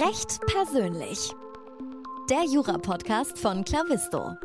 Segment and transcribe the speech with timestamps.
[0.00, 1.34] Recht persönlich.
[2.30, 4.36] Der Jura-Podcast von Clavisto.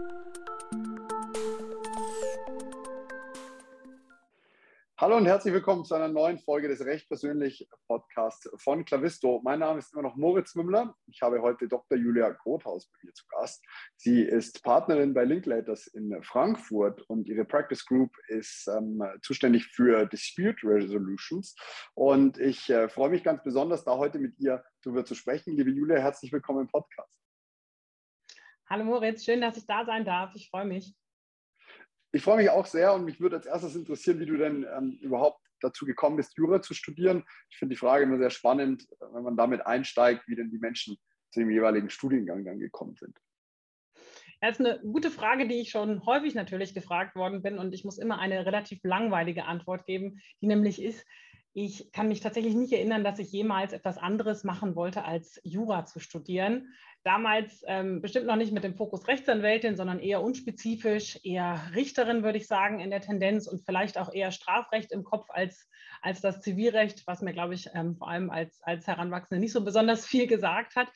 [5.03, 9.41] Hallo und herzlich willkommen zu einer neuen Folge des Recht persönlich Podcasts von Clavisto.
[9.43, 10.95] Mein Name ist immer noch Moritz Mümmler.
[11.07, 11.97] Ich habe heute Dr.
[11.97, 13.65] Julia Grothaus bei mir zu Gast.
[13.97, 20.05] Sie ist Partnerin bei Linklaters in Frankfurt und ihre Practice Group ist ähm, zuständig für
[20.05, 21.53] Dispute Resolutions.
[21.95, 25.57] Und ich äh, freue mich ganz besonders, da heute mit ihr darüber zu sprechen.
[25.57, 27.11] Liebe Julia, herzlich willkommen im Podcast.
[28.69, 30.33] Hallo Moritz, schön, dass ich da sein darf.
[30.33, 30.95] Ich freue mich.
[32.15, 34.99] Ich freue mich auch sehr und mich würde als erstes interessieren, wie du denn ähm,
[35.01, 37.23] überhaupt dazu gekommen bist, Jura zu studieren.
[37.49, 40.97] Ich finde die Frage immer sehr spannend, wenn man damit einsteigt, wie denn die Menschen
[41.31, 43.17] zu dem jeweiligen Studiengang dann gekommen sind.
[44.41, 47.83] Das ist eine gute Frage, die ich schon häufig natürlich gefragt worden bin und ich
[47.83, 51.07] muss immer eine relativ langweilige Antwort geben, die nämlich ist,
[51.55, 55.85] ich kann mich tatsächlich nicht erinnern, dass ich jemals etwas anderes machen wollte, als Jura
[55.85, 56.73] zu studieren.
[57.03, 62.37] Damals ähm, bestimmt noch nicht mit dem Fokus Rechtsanwältin, sondern eher unspezifisch, eher Richterin, würde
[62.37, 65.69] ich sagen, in der Tendenz und vielleicht auch eher Strafrecht im Kopf als,
[66.01, 69.65] als das Zivilrecht, was mir, glaube ich, ähm, vor allem als, als Heranwachsende nicht so
[69.65, 70.87] besonders viel gesagt hat.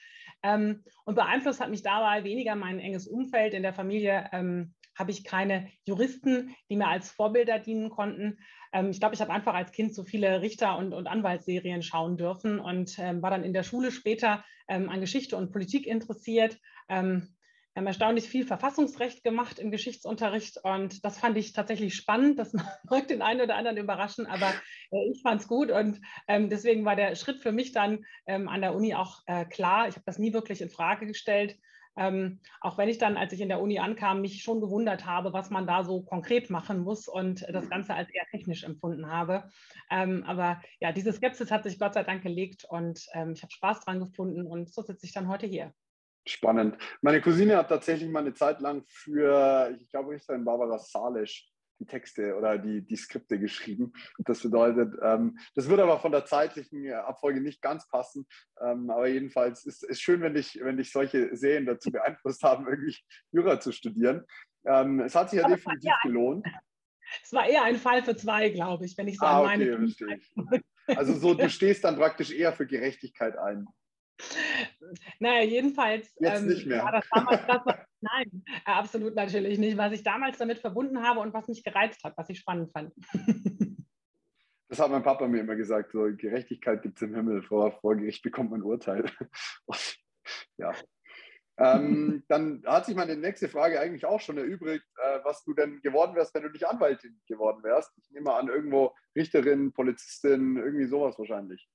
[0.44, 5.11] Ähm, und beeinflusst hat mich dabei weniger mein enges Umfeld in der Familie ähm, habe
[5.11, 8.39] ich keine Juristen, die mir als Vorbilder dienen konnten.
[8.73, 12.17] Ähm, ich glaube, ich habe einfach als Kind so viele Richter- und, und Anwaltsserien schauen
[12.17, 16.57] dürfen und ähm, war dann in der Schule später ähm, an Geschichte und Politik interessiert.
[16.89, 17.33] Ähm,
[17.73, 22.39] wir haben erstaunlich viel Verfassungsrecht gemacht im Geschichtsunterricht und das fand ich tatsächlich spannend.
[22.39, 22.51] Das
[22.89, 24.49] mag den einen oder anderen überraschen, aber
[24.89, 28.49] äh, ich fand es gut und ähm, deswegen war der Schritt für mich dann ähm,
[28.49, 29.87] an der Uni auch äh, klar.
[29.87, 31.55] Ich habe das nie wirklich in Frage gestellt
[31.97, 35.33] ähm, auch wenn ich dann, als ich in der Uni ankam, mich schon gewundert habe,
[35.33, 37.69] was man da so konkret machen muss und das mhm.
[37.69, 39.49] Ganze als eher technisch empfunden habe.
[39.89, 43.51] Ähm, aber ja, diese Skepsis hat sich Gott sei Dank gelegt und ähm, ich habe
[43.51, 45.73] Spaß dran gefunden und so sitze ich dann heute hier.
[46.27, 46.77] Spannend.
[47.01, 51.49] Meine Cousine hat tatsächlich mal eine Zeit lang für, ich glaube, Richterin Barbara Salisch
[51.80, 53.93] die Texte oder die, die Skripte geschrieben.
[54.20, 58.26] Das bedeutet, ähm, das wird aber von der zeitlichen äh, Abfolge nicht ganz passen.
[58.61, 62.67] Ähm, aber jedenfalls ist es schön, wenn dich, wenn dich solche Serien dazu beeinflusst haben,
[62.70, 62.98] irgendwie
[63.32, 64.26] Jura zu studieren.
[64.66, 66.45] Ähm, es hat sich ja aber definitiv gelohnt.
[67.23, 69.87] Es war eher ein Fall für zwei, glaube ich, wenn ich so ah, an meine.
[70.36, 73.66] Okay, also so, du stehst dann praktisch eher für Gerechtigkeit ein.
[75.20, 76.14] Naja, jedenfalls.
[76.20, 76.83] Jetzt ähm, nicht mehr.
[76.83, 79.77] War das damals das, was, nein, absolut natürlich nicht.
[79.77, 82.93] Was ich damals damit verbunden habe und was mich gereizt hat, was ich spannend fand.
[84.69, 87.95] Das hat mein Papa mir immer gesagt: so, Gerechtigkeit gibt es im Himmel, vor, vor
[87.95, 89.09] Gericht bekommt man ein Urteil.
[89.65, 89.97] Und,
[90.57, 90.73] ja.
[91.57, 95.81] ähm, dann hat sich meine nächste Frage eigentlich auch schon erübrigt, äh, was du denn
[95.81, 97.91] geworden wärst, wenn du nicht Anwältin geworden wärst.
[97.97, 101.69] Ich nehme an, irgendwo Richterin, Polizistin, irgendwie sowas wahrscheinlich.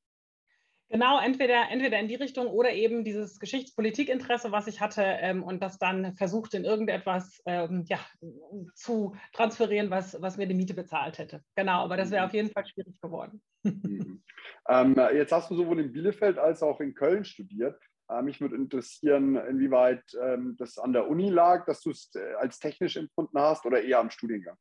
[0.93, 5.63] Genau, entweder, entweder in die Richtung oder eben dieses Geschichtspolitikinteresse, was ich hatte ähm, und
[5.63, 7.99] das dann versucht in irgendetwas ähm, ja,
[8.75, 11.43] zu transferieren, was, was mir die Miete bezahlt hätte.
[11.57, 12.27] Genau, aber das wäre mhm.
[12.27, 13.41] auf jeden Fall schwierig geworden.
[13.63, 14.23] Mhm.
[14.69, 17.81] Ähm, jetzt hast du sowohl in Bielefeld als auch in Köln studiert.
[18.11, 22.35] Äh, mich würde interessieren, inwieweit ähm, das an der Uni lag, dass du es äh,
[22.35, 24.59] als technisch empfunden hast oder eher am Studiengang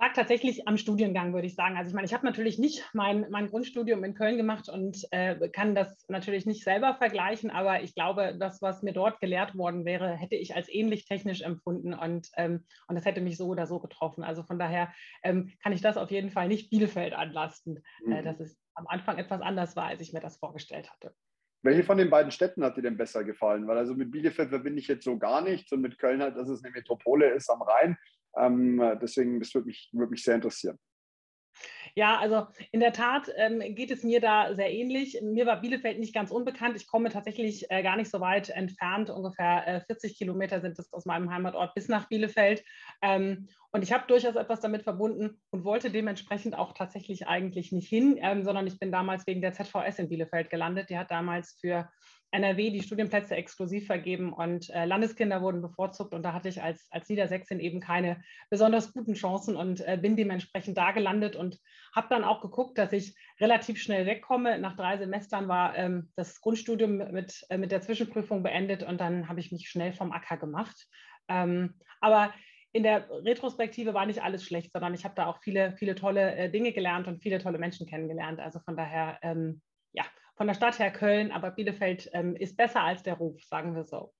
[0.00, 1.76] lag tatsächlich am Studiengang, würde ich sagen.
[1.76, 5.48] Also ich meine, ich habe natürlich nicht mein, mein Grundstudium in Köln gemacht und äh,
[5.50, 9.84] kann das natürlich nicht selber vergleichen, aber ich glaube, das, was mir dort gelehrt worden
[9.84, 13.66] wäre, hätte ich als ähnlich technisch empfunden und, ähm, und das hätte mich so oder
[13.66, 14.24] so getroffen.
[14.24, 14.90] Also von daher
[15.22, 18.12] ähm, kann ich das auf jeden Fall nicht Bielefeld anlasten, äh, mhm.
[18.12, 21.14] äh, dass es am Anfang etwas anders war, als ich mir das vorgestellt hatte.
[21.62, 23.68] Welche von den beiden Städten hat dir denn besser gefallen?
[23.68, 26.48] Weil also mit Bielefeld verbinde ich jetzt so gar nichts und mit Köln halt, dass
[26.48, 27.98] es eine Metropole ist am Rhein.
[28.36, 30.78] Ähm, deswegen, das würde mich, würde mich sehr interessieren.
[31.94, 35.20] Ja, also in der Tat ähm, geht es mir da sehr ähnlich.
[35.22, 36.76] Mir war Bielefeld nicht ganz unbekannt.
[36.76, 39.10] Ich komme tatsächlich äh, gar nicht so weit entfernt.
[39.10, 42.62] Ungefähr äh, 40 Kilometer sind es aus meinem Heimatort bis nach Bielefeld.
[43.02, 47.88] Ähm, und ich habe durchaus etwas damit verbunden und wollte dementsprechend auch tatsächlich eigentlich nicht
[47.88, 50.90] hin, ähm, sondern ich bin damals wegen der ZVS in Bielefeld gelandet.
[50.90, 51.88] Die hat damals für
[52.32, 56.14] NRW die Studienplätze exklusiv vergeben und äh, Landeskinder wurden bevorzugt.
[56.14, 60.16] Und da hatte ich als, als Niedersächsin eben keine besonders guten Chancen und äh, bin
[60.16, 61.58] dementsprechend da gelandet und
[61.94, 64.58] habe dann auch geguckt, dass ich relativ schnell wegkomme.
[64.58, 69.28] Nach drei Semestern war ähm, das Grundstudium mit, äh, mit der Zwischenprüfung beendet und dann
[69.28, 70.86] habe ich mich schnell vom Acker gemacht.
[71.28, 72.32] Ähm, aber
[72.72, 76.36] in der Retrospektive war nicht alles schlecht, sondern ich habe da auch viele, viele tolle
[76.36, 78.38] äh, Dinge gelernt und viele tolle Menschen kennengelernt.
[78.38, 79.60] Also von daher ähm,
[80.40, 83.84] von der Stadt her Köln, aber Bielefeld ähm, ist besser als der Ruf, sagen wir
[83.84, 84.14] so.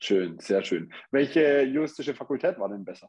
[0.00, 0.92] Schön, sehr schön.
[1.10, 3.08] Welche juristische Fakultät war denn besser?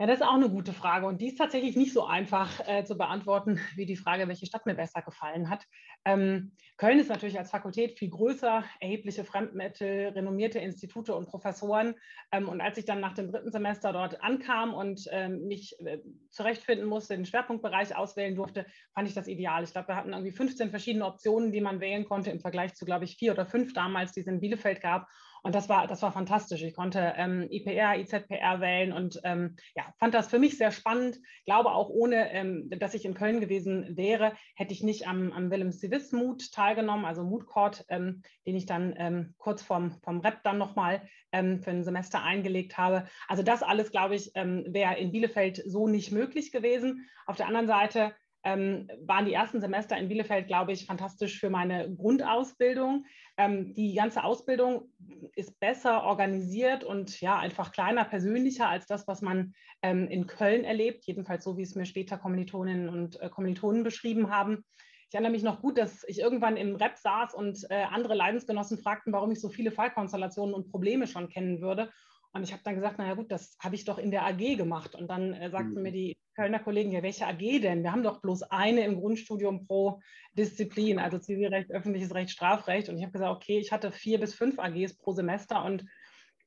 [0.00, 2.84] Ja, das ist auch eine gute Frage und die ist tatsächlich nicht so einfach äh,
[2.84, 5.64] zu beantworten wie die Frage, welche Stadt mir besser gefallen hat.
[6.04, 11.94] Ähm, Köln ist natürlich als Fakultät viel größer, erhebliche Fremdmittel, renommierte Institute und Professoren.
[12.32, 15.98] Ähm, und als ich dann nach dem dritten Semester dort ankam und ähm, mich äh,
[16.28, 19.62] zurechtfinden musste, den Schwerpunktbereich auswählen durfte, fand ich das ideal.
[19.62, 22.84] Ich glaube, wir hatten irgendwie 15 verschiedene Optionen, die man wählen konnte im Vergleich zu,
[22.84, 25.06] glaube ich, vier oder fünf damals, die es in Bielefeld gab.
[25.44, 26.62] Und das war, das war fantastisch.
[26.62, 31.18] Ich konnte ähm, IPR, IZPR wählen und ähm, ja, fand das für mich sehr spannend.
[31.44, 35.50] Glaube auch ohne, ähm, dass ich in Köln gewesen wäre, hätte ich nicht am, am
[35.50, 40.20] Willem Civis Mood teilgenommen, also Mood Court, ähm, den ich dann ähm, kurz vom, vom
[40.20, 43.06] Rep dann nochmal ähm, für ein Semester eingelegt habe.
[43.28, 47.06] Also das alles, glaube ich, wäre in Bielefeld so nicht möglich gewesen.
[47.26, 48.14] Auf der anderen Seite
[48.44, 53.06] ähm, waren die ersten Semester in Bielefeld, glaube ich, fantastisch für meine Grundausbildung.
[53.36, 54.90] Ähm, die ganze Ausbildung
[55.34, 60.64] ist besser organisiert und ja, einfach kleiner, persönlicher als das, was man ähm, in Köln
[60.64, 64.64] erlebt, jedenfalls so, wie es mir später Kommilitoninnen und äh, Kommilitonen beschrieben haben.
[65.08, 68.78] Ich erinnere mich noch gut, dass ich irgendwann im Rep saß und äh, andere Leidensgenossen
[68.78, 71.90] fragten, warum ich so viele Fallkonstellationen und Probleme schon kennen würde.
[72.34, 74.96] Und ich habe dann gesagt, naja gut, das habe ich doch in der AG gemacht.
[74.96, 75.82] Und dann äh, sagten mhm.
[75.82, 77.84] mir die Kölner Kollegen, ja, welche AG denn?
[77.84, 80.00] Wir haben doch bloß eine im Grundstudium pro
[80.32, 82.88] Disziplin, also Zivilrecht, öffentliches Recht, Strafrecht.
[82.88, 85.84] Und ich habe gesagt, okay, ich hatte vier bis fünf AGs pro Semester und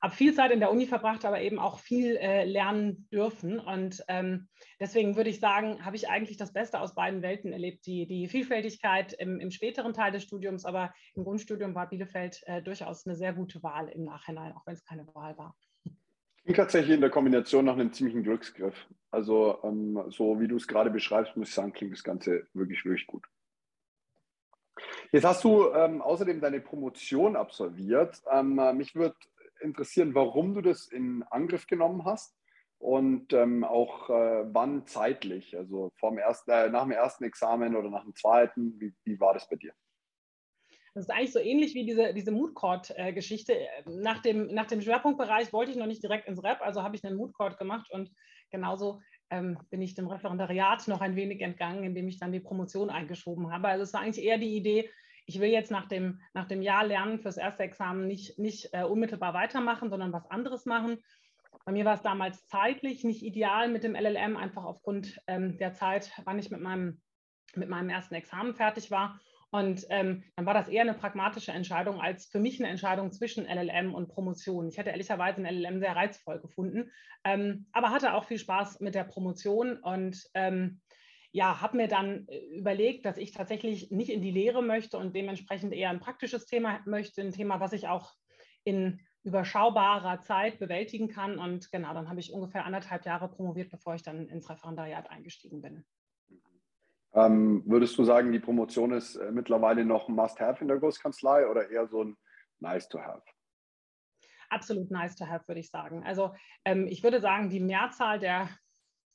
[0.01, 3.57] habe viel Zeit in der Uni verbracht, aber eben auch viel äh, lernen dürfen.
[3.57, 4.49] Und ähm,
[4.79, 7.85] deswegen würde ich sagen, habe ich eigentlich das Beste aus beiden Welten erlebt.
[7.85, 12.61] Die, die Vielfältigkeit im, im späteren Teil des Studiums, aber im Grundstudium war Bielefeld äh,
[12.61, 15.55] durchaus eine sehr gute Wahl im Nachhinein, auch wenn es keine Wahl war.
[16.47, 18.87] Klingt tatsächlich in der Kombination nach einem ziemlichen Glücksgriff.
[19.11, 22.85] Also ähm, so wie du es gerade beschreibst, muss ich sagen, klingt das Ganze wirklich,
[22.85, 23.25] wirklich gut.
[25.11, 28.21] Jetzt hast du ähm, außerdem deine Promotion absolviert.
[28.31, 29.17] Ähm, mich würde
[29.59, 32.33] interessieren, warum du das in Angriff genommen hast
[32.79, 37.89] und ähm, auch äh, wann zeitlich, also vom ersten, äh, nach dem ersten Examen oder
[37.89, 38.79] nach dem zweiten.
[38.79, 39.73] Wie, wie war das bei dir?
[40.97, 43.53] Das ist eigentlich so ähnlich wie diese, diese Mood Court-Geschichte.
[43.85, 47.05] Nach dem, nach dem Schwerpunktbereich wollte ich noch nicht direkt ins Rap, also habe ich
[47.05, 48.11] einen Mood Court gemacht und
[48.49, 48.99] genauso
[49.29, 53.51] ähm, bin ich dem Referendariat noch ein wenig entgangen, indem ich dann die Promotion eingeschoben
[53.51, 53.67] habe.
[53.67, 54.89] Also es war eigentlich eher die Idee,
[55.27, 58.81] ich will jetzt nach dem, nach dem Jahr Lernen fürs erste Examen nicht, nicht äh,
[58.81, 60.97] unmittelbar weitermachen, sondern was anderes machen.
[61.63, 65.73] Bei mir war es damals zeitlich nicht ideal mit dem LLM, einfach aufgrund ähm, der
[65.73, 67.01] Zeit, wann ich mit meinem,
[67.53, 69.19] mit meinem ersten Examen fertig war.
[69.51, 73.45] Und ähm, dann war das eher eine pragmatische Entscheidung als für mich eine Entscheidung zwischen
[73.45, 74.67] LLM und Promotion.
[74.67, 76.91] Ich hätte ehrlicherweise ein LLM sehr reizvoll gefunden,
[77.23, 80.81] ähm, aber hatte auch viel Spaß mit der Promotion und ähm,
[81.31, 85.15] ja, habe mir dann äh, überlegt, dass ich tatsächlich nicht in die Lehre möchte und
[85.15, 88.13] dementsprechend eher ein praktisches Thema möchte, ein Thema, was ich auch
[88.63, 91.37] in überschaubarer Zeit bewältigen kann.
[91.37, 95.61] Und genau, dann habe ich ungefähr anderthalb Jahre promoviert, bevor ich dann ins Referendariat eingestiegen
[95.61, 95.85] bin.
[97.17, 101.47] Ähm, würdest du sagen, die Promotion ist äh, mittlerweile noch ein Must-Have in der Großkanzlei
[101.47, 102.15] oder eher so ein
[102.59, 103.23] Nice-to-Have?
[104.49, 106.03] Absolut Nice-to-Have, würde ich sagen.
[106.03, 108.49] Also ähm, ich würde sagen, die Mehrzahl der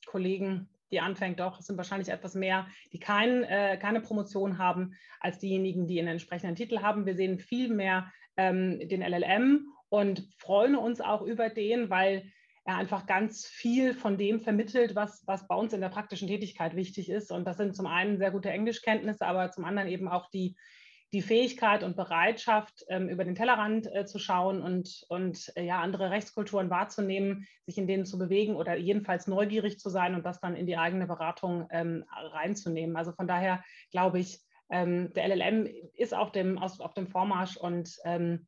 [0.07, 5.39] Kollegen, die anfängt, doch, sind wahrscheinlich etwas mehr, die kein, äh, keine Promotion haben, als
[5.39, 7.07] diejenigen, die einen entsprechenden Titel haben.
[7.07, 12.25] Wir sehen viel mehr ähm, den LLM und freuen uns auch über den, weil
[12.65, 16.77] er einfach ganz viel von dem vermittelt, was, was bei uns in der praktischen Tätigkeit
[16.77, 17.33] wichtig ist.
[17.33, 20.57] Und das sind zum einen sehr gute Englischkenntnisse, aber zum anderen eben auch die,
[21.13, 25.81] die Fähigkeit und Bereitschaft, ähm, über den Tellerrand äh, zu schauen und, und äh, ja,
[25.81, 30.41] andere Rechtskulturen wahrzunehmen, sich in denen zu bewegen oder jedenfalls neugierig zu sein und das
[30.41, 32.97] dann in die eigene Beratung ähm, reinzunehmen.
[32.97, 37.57] Also von daher glaube ich, ähm, der LLM ist auf dem, auf, auf dem Vormarsch
[37.57, 38.47] und ähm,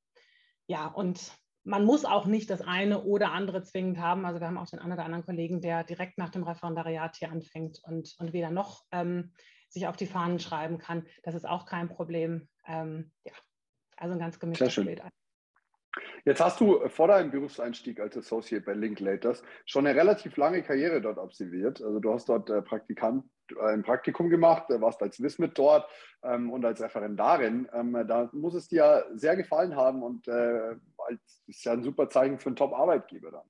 [0.67, 4.27] ja, und man muss auch nicht das eine oder andere zwingend haben.
[4.27, 7.31] Also wir haben auch den einen oder anderen Kollegen, der direkt nach dem Referendariat hier
[7.31, 9.33] anfängt und, und weder noch ähm,
[9.71, 11.07] sich auf die Fahnen schreiben kann.
[11.23, 12.49] Das ist auch kein Problem.
[12.67, 13.33] Ähm, ja,
[13.97, 15.03] also ein ganz gemischtes Bild.
[16.25, 21.01] Jetzt hast du vor deinem Berufseinstieg als Associate bei Linklaters schon eine relativ lange Karriere
[21.01, 21.83] dort absolviert.
[21.83, 25.89] Also du hast dort äh, Praktikant, äh, ein Praktikum gemacht, äh, warst als Wismit dort
[26.23, 27.69] ähm, und als Referendarin.
[27.73, 30.27] Ähm, da muss es dir sehr gefallen haben und
[31.47, 33.47] ist ja ein super Zeichen für einen Top-Arbeitgeber dann.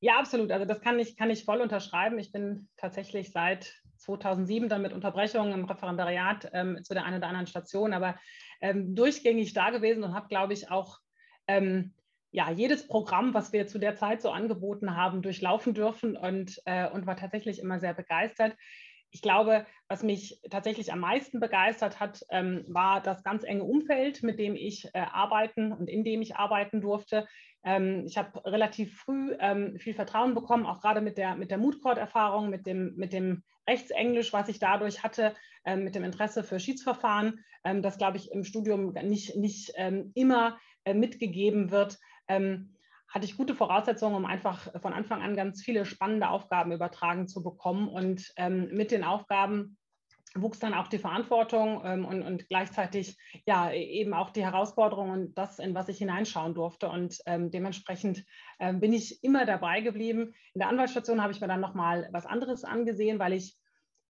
[0.00, 0.52] Ja, absolut.
[0.52, 2.18] Also das kann ich, kann ich voll unterschreiben.
[2.18, 7.26] Ich bin tatsächlich seit 2007 dann mit Unterbrechungen im Referendariat ähm, zu der einen oder
[7.26, 8.16] anderen Station, aber
[8.60, 11.00] ähm, durchgängig da gewesen und habe, glaube ich, auch
[11.48, 11.94] ähm,
[12.30, 16.88] ja, jedes Programm, was wir zu der Zeit so angeboten haben, durchlaufen dürfen und, äh,
[16.88, 18.54] und war tatsächlich immer sehr begeistert.
[19.10, 24.22] ich glaube, was mich tatsächlich am meisten begeistert hat, ähm, war das ganz enge Umfeld,
[24.22, 27.26] mit dem ich äh, arbeiten und in dem ich arbeiten durfte.
[27.64, 31.56] Ähm, ich habe relativ früh ähm, viel Vertrauen bekommen, auch gerade mit der, mit der
[31.56, 36.44] Mood Court-Erfahrung, mit dem, mit dem Rechtsenglisch, was ich dadurch hatte, ähm, mit dem Interesse
[36.44, 41.98] für Schiedsverfahren, ähm, das, glaube ich, im Studium nicht, nicht ähm, immer mitgegeben wird
[43.08, 47.42] hatte ich gute Voraussetzungen, um einfach von Anfang an ganz viele spannende Aufgaben übertragen zu
[47.42, 47.88] bekommen.
[47.88, 49.78] Und ähm, mit den Aufgaben
[50.34, 53.16] wuchs dann auch die Verantwortung ähm, und, und, gleichzeitig
[53.46, 56.90] ja eben auch die Herausforderung und das, in was ich hineinschauen durfte.
[56.90, 58.24] Und ähm, dementsprechend
[58.60, 60.34] ähm, bin ich immer dabei geblieben.
[60.52, 63.56] In der Anwaltsstation habe ich mir dann nochmal was anderes angesehen, weil ich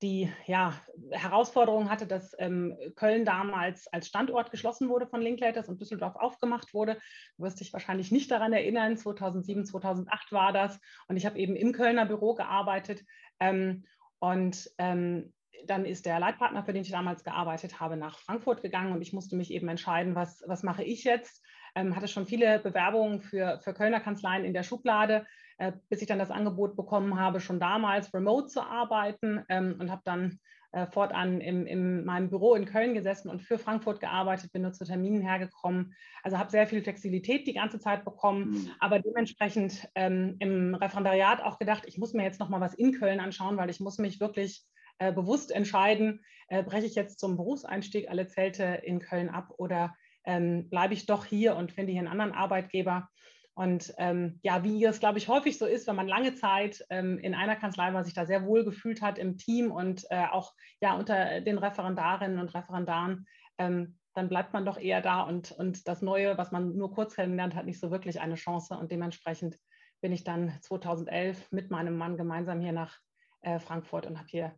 [0.01, 0.73] die ja,
[1.11, 6.73] Herausforderung hatte, dass ähm, Köln damals als Standort geschlossen wurde von Linklaters und Düsseldorf aufgemacht
[6.73, 6.99] wurde.
[7.37, 10.79] Du wirst dich wahrscheinlich nicht daran erinnern, 2007, 2008 war das.
[11.07, 13.03] Und ich habe eben im Kölner Büro gearbeitet.
[13.39, 13.85] Ähm,
[14.19, 15.33] und ähm,
[15.65, 19.13] dann ist der Leitpartner, für den ich damals gearbeitet habe, nach Frankfurt gegangen und ich
[19.13, 21.43] musste mich eben entscheiden, was, was mache ich jetzt.
[21.75, 25.25] Ähm, hatte schon viele Bewerbungen für, für Kölner Kanzleien in der Schublade,
[25.57, 29.91] äh, bis ich dann das Angebot bekommen habe, schon damals remote zu arbeiten ähm, und
[29.91, 30.39] habe dann
[30.71, 34.73] äh, fortan im, in meinem Büro in Köln gesessen und für Frankfurt gearbeitet, bin nur
[34.73, 35.95] zu Terminen hergekommen.
[36.23, 38.71] Also habe sehr viel Flexibilität die ganze Zeit bekommen, mhm.
[38.79, 42.91] aber dementsprechend ähm, im Referendariat auch gedacht, ich muss mir jetzt noch mal was in
[42.91, 44.65] Köln anschauen, weil ich muss mich wirklich
[44.99, 49.95] äh, bewusst entscheiden, äh, breche ich jetzt zum Berufseinstieg alle Zelte in Köln ab oder
[50.25, 53.09] ähm, bleibe ich doch hier und finde hier einen anderen Arbeitgeber.
[53.57, 57.17] Und ähm, ja, wie es, glaube ich, häufig so ist, wenn man lange Zeit ähm,
[57.17, 60.53] in einer Kanzlei war, sich da sehr wohl gefühlt hat im Team und äh, auch
[60.79, 63.25] ja unter den Referendarinnen und Referendaren,
[63.57, 67.15] ähm, dann bleibt man doch eher da und, und das Neue, was man nur kurz
[67.15, 68.77] kennenlernt, hat nicht so wirklich eine Chance.
[68.77, 69.57] Und dementsprechend
[70.01, 72.99] bin ich dann 2011 mit meinem Mann gemeinsam hier nach
[73.41, 74.55] äh, Frankfurt und habe hier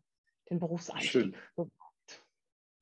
[0.50, 1.38] den Berufseinstieg.
[1.56, 1.72] Schön.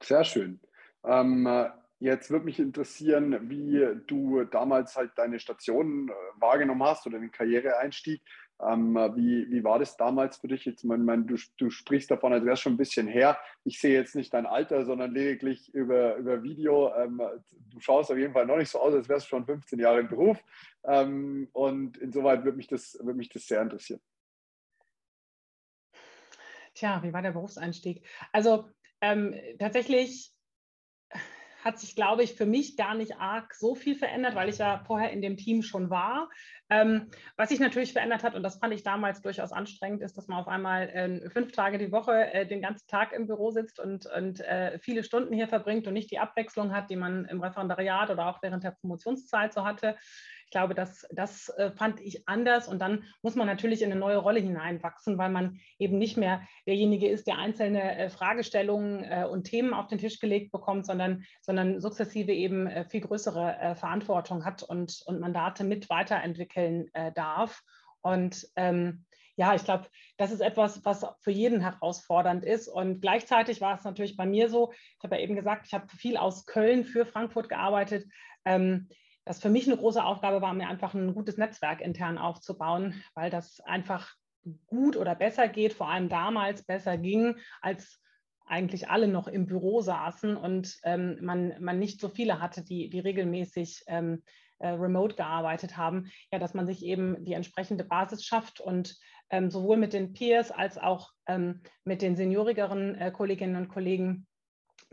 [0.02, 0.62] Sehr schön.
[1.04, 7.08] Ähm, äh, Jetzt würde mich interessieren, wie du damals halt deine Station äh, wahrgenommen hast
[7.08, 8.22] oder den Karriereeinstieg.
[8.60, 10.66] Ähm, wie, wie war das damals für dich?
[10.66, 13.40] Jetzt, mein, mein, du, du sprichst davon, als wäre es schon ein bisschen her.
[13.64, 16.94] Ich sehe jetzt nicht dein Alter, sondern lediglich über, über Video.
[16.96, 17.20] Ähm,
[17.72, 20.00] du schaust auf jeden Fall noch nicht so aus, als wärst du schon 15 Jahre
[20.00, 20.44] im Beruf.
[20.84, 24.02] Ähm, und insoweit würde mich, das, würde mich das sehr interessieren.
[26.76, 28.06] Tja, wie war der Berufseinstieg?
[28.32, 28.70] Also
[29.02, 30.37] ähm, tatsächlich
[31.68, 34.82] hat sich, glaube ich, für mich gar nicht arg so viel verändert, weil ich ja
[34.88, 36.30] vorher in dem Team schon war.
[36.70, 40.28] Ähm, was sich natürlich verändert hat, und das fand ich damals durchaus anstrengend, ist, dass
[40.28, 43.80] man auf einmal äh, fünf Tage die Woche äh, den ganzen Tag im Büro sitzt
[43.80, 47.42] und, und äh, viele Stunden hier verbringt und nicht die Abwechslung hat, die man im
[47.42, 49.96] Referendariat oder auch während der Promotionszeit so hatte.
[50.48, 54.00] Ich glaube, das, das äh, fand ich anders und dann muss man natürlich in eine
[54.00, 59.26] neue Rolle hineinwachsen, weil man eben nicht mehr derjenige ist, der einzelne äh, Fragestellungen äh,
[59.30, 64.64] und Themen auf den Tisch gelegt bekommt, sondern, sondern sukzessive eben viel größere Verantwortung hat
[64.64, 67.62] und, und Mandate mit weiterentwickeln darf.
[68.02, 69.88] Und ähm, ja, ich glaube,
[70.18, 72.70] das ist etwas, was für jeden herausfordernd ist.
[72.70, 75.88] Und gleichzeitig war es natürlich bei mir so, ich habe ja eben gesagt, ich habe
[75.90, 78.08] viel aus Köln für Frankfurt gearbeitet.
[78.46, 78.88] Ähm,
[79.28, 83.30] das für mich eine große Aufgabe war, mir einfach ein gutes Netzwerk intern aufzubauen, weil
[83.30, 84.14] das einfach
[84.68, 88.02] gut oder besser geht, vor allem damals besser ging, als
[88.46, 92.90] eigentlich alle noch im Büro saßen und ähm, man, man nicht so viele hatte, die,
[92.90, 94.24] die regelmäßig ähm,
[94.60, 98.98] äh, remote gearbeitet haben, ja, dass man sich eben die entsprechende Basis schafft und
[99.30, 104.26] ähm, sowohl mit den Peers als auch ähm, mit den seniorigeren äh, Kolleginnen und Kollegen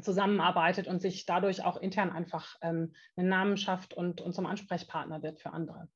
[0.00, 5.22] zusammenarbeitet und sich dadurch auch intern einfach ähm, einen Namen schafft und, und zum Ansprechpartner
[5.22, 5.88] wird für andere.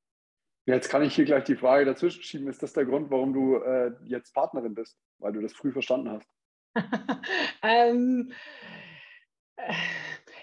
[0.66, 2.48] Jetzt kann ich hier gleich die Frage dazwischen schieben.
[2.48, 4.98] Ist das der Grund, warum du äh, jetzt Partnerin bist?
[5.18, 6.28] Weil du das früh verstanden hast?
[7.62, 8.32] ähm,
[9.56, 9.72] äh,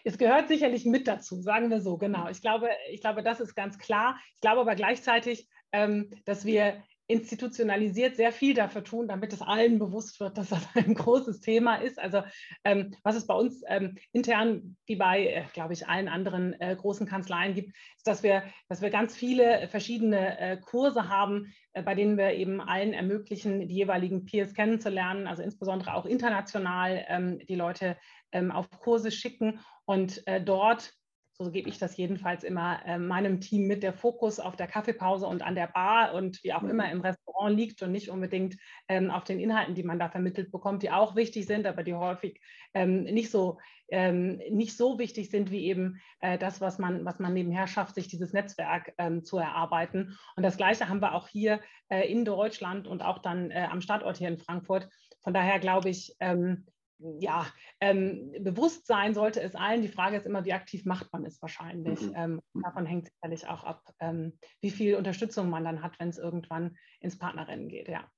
[0.04, 2.28] es gehört sicherlich mit dazu, sagen wir so, genau.
[2.30, 4.20] Ich glaube, ich glaube, das ist ganz klar.
[4.34, 9.80] Ich glaube aber gleichzeitig, ähm, dass wir institutionalisiert sehr viel dafür tun, damit es allen
[9.80, 12.00] bewusst wird, dass das ein großes Thema ist.
[12.00, 12.24] Also
[12.64, 16.76] ähm, was es bei uns ähm, intern, wie bei, äh, glaube ich, allen anderen äh,
[16.76, 21.84] großen Kanzleien gibt, ist, dass wir, dass wir ganz viele verschiedene äh, Kurse haben, äh,
[21.84, 27.40] bei denen wir eben allen ermöglichen, die jeweiligen Peers kennenzulernen, also insbesondere auch international ähm,
[27.48, 27.98] die Leute
[28.32, 30.94] ähm, auf Kurse schicken und äh, dort
[31.38, 35.28] so gebe ich das jedenfalls immer äh, meinem Team mit, der Fokus auf der Kaffeepause
[35.28, 36.70] und an der Bar und wie auch mhm.
[36.70, 40.52] immer im Restaurant liegt und nicht unbedingt ähm, auf den Inhalten, die man da vermittelt
[40.52, 42.40] bekommt, die auch wichtig sind, aber die häufig
[42.74, 43.58] ähm, nicht, so,
[43.90, 47.96] ähm, nicht so wichtig sind wie eben äh, das, was man, was man nebenher schafft,
[47.96, 50.18] sich dieses Netzwerk ähm, zu erarbeiten.
[50.38, 53.82] Und das Gleiche haben wir auch hier äh, in Deutschland und auch dann äh, am
[53.82, 54.90] Standort hier in Frankfurt
[55.26, 57.46] von daher glaube ich, ähm, ja,
[57.80, 59.82] ähm, Bewusstsein sollte es allen.
[59.82, 62.02] Die Frage ist immer, wie aktiv macht man es wahrscheinlich.
[62.02, 62.14] Mhm.
[62.16, 66.18] Ähm, davon hängt sicherlich auch ab, ähm, wie viel Unterstützung man dann hat, wenn es
[66.18, 67.88] irgendwann ins Partnerrennen geht.
[67.88, 68.10] Ja.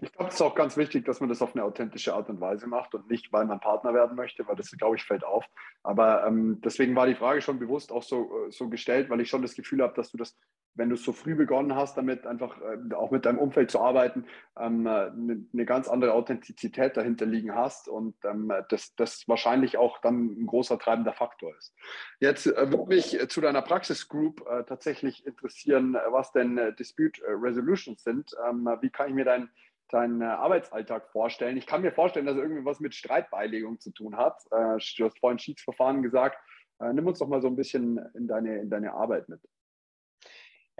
[0.00, 2.40] Ich glaube, es ist auch ganz wichtig, dass man das auf eine authentische Art und
[2.40, 5.44] Weise macht und nicht, weil man Partner werden möchte, weil das, glaube ich, fällt auf.
[5.82, 9.28] Aber ähm, deswegen war die Frage schon bewusst auch so, äh, so gestellt, weil ich
[9.28, 10.38] schon das Gefühl habe, dass du das,
[10.74, 14.24] wenn du so früh begonnen hast, damit einfach äh, auch mit deinem Umfeld zu arbeiten,
[14.58, 20.00] ähm, eine, eine, ganz andere Authentizität dahinter liegen hast und ähm, das, das wahrscheinlich auch
[20.00, 21.74] dann ein großer treibender Faktor ist.
[22.20, 28.02] Jetzt äh, würde mich zu deiner Praxisgroup äh, tatsächlich interessieren, was denn äh, Dispute Resolutions
[28.02, 28.34] sind.
[28.48, 29.50] Ähm, wie kann ich mir dein
[29.88, 31.56] deinen Arbeitsalltag vorstellen?
[31.56, 34.42] Ich kann mir vorstellen, dass er irgendwie was mit Streitbeilegung zu tun hat.
[34.50, 36.38] Äh, du hast vorhin Schiedsverfahren gesagt.
[36.80, 39.40] Äh, nimm uns doch mal so ein bisschen in deine, in deine Arbeit mit.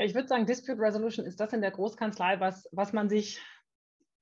[0.05, 3.41] Ich würde sagen, Dispute Resolution ist das in der Großkanzlei, was, was man sich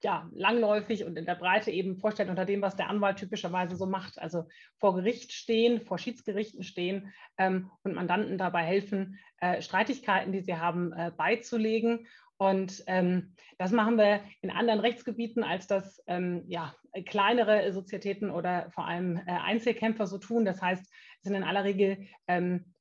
[0.02, 3.87] ja, langläufig und in der Breite eben vorstellt unter dem, was der Anwalt typischerweise so
[3.87, 4.18] macht.
[4.18, 4.44] Also
[4.78, 10.56] vor Gericht stehen, vor Schiedsgerichten stehen ähm, und Mandanten dabei helfen, äh, Streitigkeiten, die sie
[10.56, 12.06] haben, äh, beizulegen.
[12.38, 16.75] Und ähm, das machen wir in anderen Rechtsgebieten, als das ähm, ja,
[17.06, 20.46] kleinere Sozietäten oder vor allem äh, Einzelkämpfer so tun.
[20.46, 22.72] Das heißt, es sind in aller Regel ähm,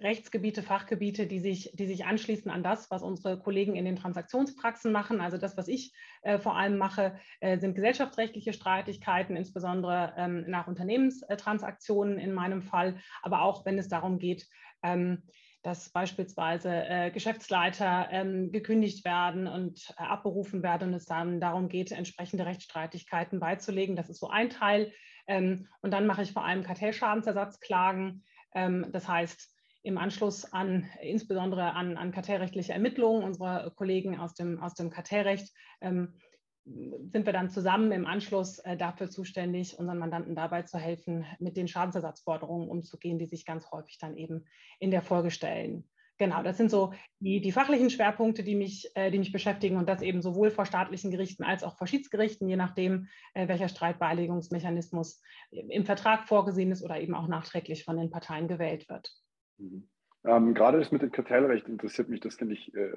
[0.00, 4.92] Rechtsgebiete, Fachgebiete, die sich, die sich anschließen an das, was unsere Kollegen in den Transaktionspraxen
[4.92, 5.20] machen.
[5.20, 10.66] Also das, was ich äh, vor allem mache, äh, sind gesellschaftsrechtliche Streitigkeiten, insbesondere ähm, nach
[10.66, 14.46] Unternehmenstransaktionen in meinem Fall, aber auch wenn es darum geht,
[14.82, 15.22] ähm,
[15.62, 21.68] dass beispielsweise äh, Geschäftsleiter ähm, gekündigt werden und äh, abberufen werden und es dann darum
[21.68, 23.96] geht, entsprechende Rechtsstreitigkeiten beizulegen.
[23.96, 24.92] Das ist so ein Teil.
[25.26, 28.22] Ähm, und dann mache ich vor allem Kartellschadensersatzklagen.
[28.54, 34.60] Ähm, das heißt, im Anschluss an insbesondere an, an kartellrechtliche Ermittlungen unserer Kollegen aus dem,
[34.60, 36.18] aus dem Kartellrecht ähm,
[36.64, 41.56] sind wir dann zusammen im Anschluss äh, dafür zuständig, unseren Mandanten dabei zu helfen, mit
[41.56, 44.44] den Schadensersatzforderungen umzugehen, die sich ganz häufig dann eben
[44.80, 45.88] in der Folge stellen.
[46.18, 49.88] Genau, das sind so die, die fachlichen Schwerpunkte, die mich, äh, die mich beschäftigen und
[49.88, 55.20] das eben sowohl vor staatlichen Gerichten als auch vor Schiedsgerichten, je nachdem, äh, welcher Streitbeilegungsmechanismus
[55.50, 59.12] im Vertrag vorgesehen ist oder eben auch nachträglich von den Parteien gewählt wird.
[59.58, 59.88] Mhm.
[60.24, 62.90] Ähm, gerade das mit dem Kartellrecht interessiert mich, das finde ich, äh,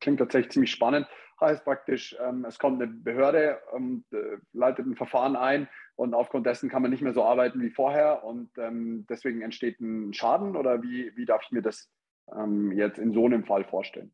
[0.00, 1.06] klingt tatsächlich ziemlich spannend.
[1.38, 4.04] Heißt praktisch, ähm, es kommt eine Behörde, ähm,
[4.52, 8.24] leitet ein Verfahren ein und aufgrund dessen kann man nicht mehr so arbeiten wie vorher
[8.24, 11.90] und ähm, deswegen entsteht ein Schaden oder wie, wie darf ich mir das
[12.34, 14.12] ähm, jetzt in so einem Fall vorstellen?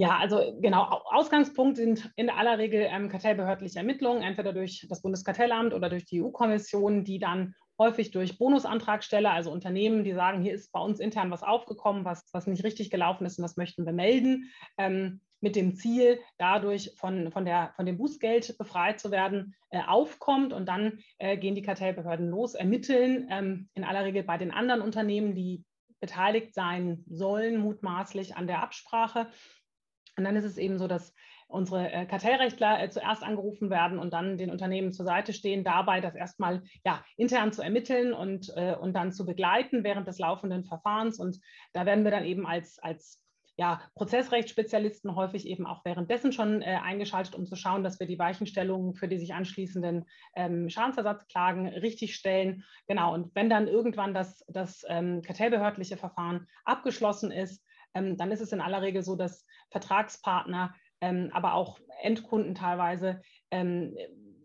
[0.00, 5.74] Ja, also genau, Ausgangspunkt sind in aller Regel ähm, kartellbehördliche Ermittlungen, entweder durch das Bundeskartellamt
[5.74, 10.70] oder durch die EU-Kommission, die dann häufig durch Bonusantragsteller, also Unternehmen, die sagen, hier ist
[10.70, 13.92] bei uns intern was aufgekommen, was, was nicht richtig gelaufen ist und das möchten wir
[13.92, 19.54] melden, ähm, mit dem Ziel, dadurch von, von, der, von dem Bußgeld befreit zu werden,
[19.70, 20.52] äh, aufkommt.
[20.52, 24.80] Und dann äh, gehen die Kartellbehörden los, ermitteln ähm, in aller Regel bei den anderen
[24.80, 25.64] Unternehmen, die
[26.00, 29.28] beteiligt sein sollen, mutmaßlich an der Absprache.
[30.16, 31.14] Und dann ist es eben so, dass
[31.48, 36.00] unsere äh, Kartellrechtler äh, zuerst angerufen werden und dann den Unternehmen zur Seite stehen, dabei
[36.00, 40.64] das erstmal ja, intern zu ermitteln und, äh, und dann zu begleiten während des laufenden
[40.64, 41.18] Verfahrens.
[41.18, 41.40] Und
[41.72, 43.22] da werden wir dann eben als, als
[43.58, 48.18] ja, Prozessrechtsspezialisten häufig eben auch währenddessen schon äh, eingeschaltet, um zu schauen, dass wir die
[48.18, 50.04] Weichenstellungen für die sich anschließenden
[50.36, 52.62] ähm, Schadensersatzklagen richtig stellen.
[52.86, 58.42] Genau, und wenn dann irgendwann das, das ähm, kartellbehördliche Verfahren abgeschlossen ist, ähm, dann ist
[58.42, 63.96] es in aller Regel so, dass Vertragspartner ähm, aber auch Endkunden teilweise ähm,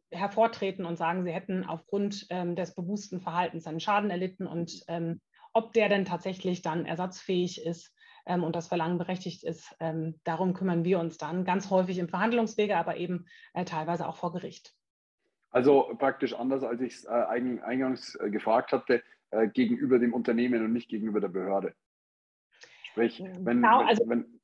[0.10, 4.86] hervortreten und sagen, sie hätten aufgrund ähm, des bewussten Verhaltens einen Schaden erlitten und
[5.56, 7.94] ob der denn tatsächlich dann ersatzfähig ist
[8.26, 12.10] ähm, und das Verlangen berechtigt ist, ähm, darum kümmern wir uns dann ganz häufig im
[12.10, 14.74] Verhandlungswege, aber eben äh, teilweise auch vor Gericht.
[15.50, 20.64] Also praktisch anders, als ich es äh, eingangs äh, gefragt hatte, äh, gegenüber dem Unternehmen
[20.66, 21.76] und nicht gegenüber der Behörde.
[22.84, 24.40] Sprich, wenn, genau, also, wenn,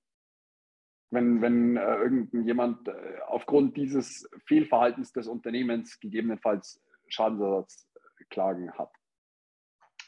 [1.11, 8.91] wenn, wenn äh, irgendjemand äh, aufgrund dieses Fehlverhaltens des Unternehmens gegebenenfalls Schadensersatzklagen hat.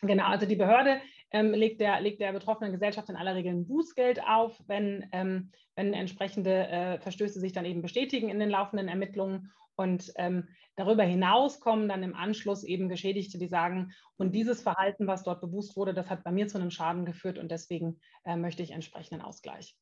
[0.02, 1.02] Genau, also die Behörde
[1.32, 5.52] ähm, legt, der, legt der betroffenen Gesellschaft in aller Regel ein Bußgeld auf, wenn, ähm,
[5.76, 9.52] wenn entsprechende äh, Verstöße sich dann eben bestätigen in den laufenden Ermittlungen.
[9.76, 15.08] Und ähm, darüber hinaus kommen dann im Anschluss eben Geschädigte, die sagen, und dieses Verhalten,
[15.08, 18.36] was dort bewusst wurde, das hat bei mir zu einem Schaden geführt und deswegen äh,
[18.36, 19.76] möchte ich entsprechenden Ausgleich.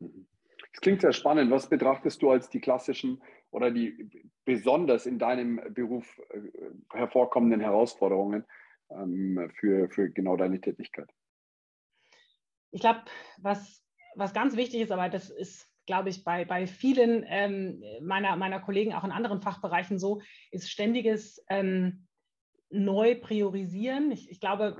[0.00, 1.50] Das klingt sehr spannend.
[1.50, 4.10] Was betrachtest du als die klassischen oder die
[4.44, 6.40] besonders in deinem Beruf äh,
[6.92, 8.44] hervorkommenden Herausforderungen
[8.90, 11.08] ähm, für, für genau deine Tätigkeit?
[12.70, 13.02] Ich glaube,
[13.38, 18.36] was, was ganz wichtig ist, aber das ist glaube ich, bei, bei vielen ähm, meiner,
[18.36, 20.20] meiner Kollegen auch in anderen Fachbereichen so,
[20.50, 22.06] ist ständiges ähm,
[22.68, 24.10] neu priorisieren.
[24.10, 24.76] Ich, ich glaube,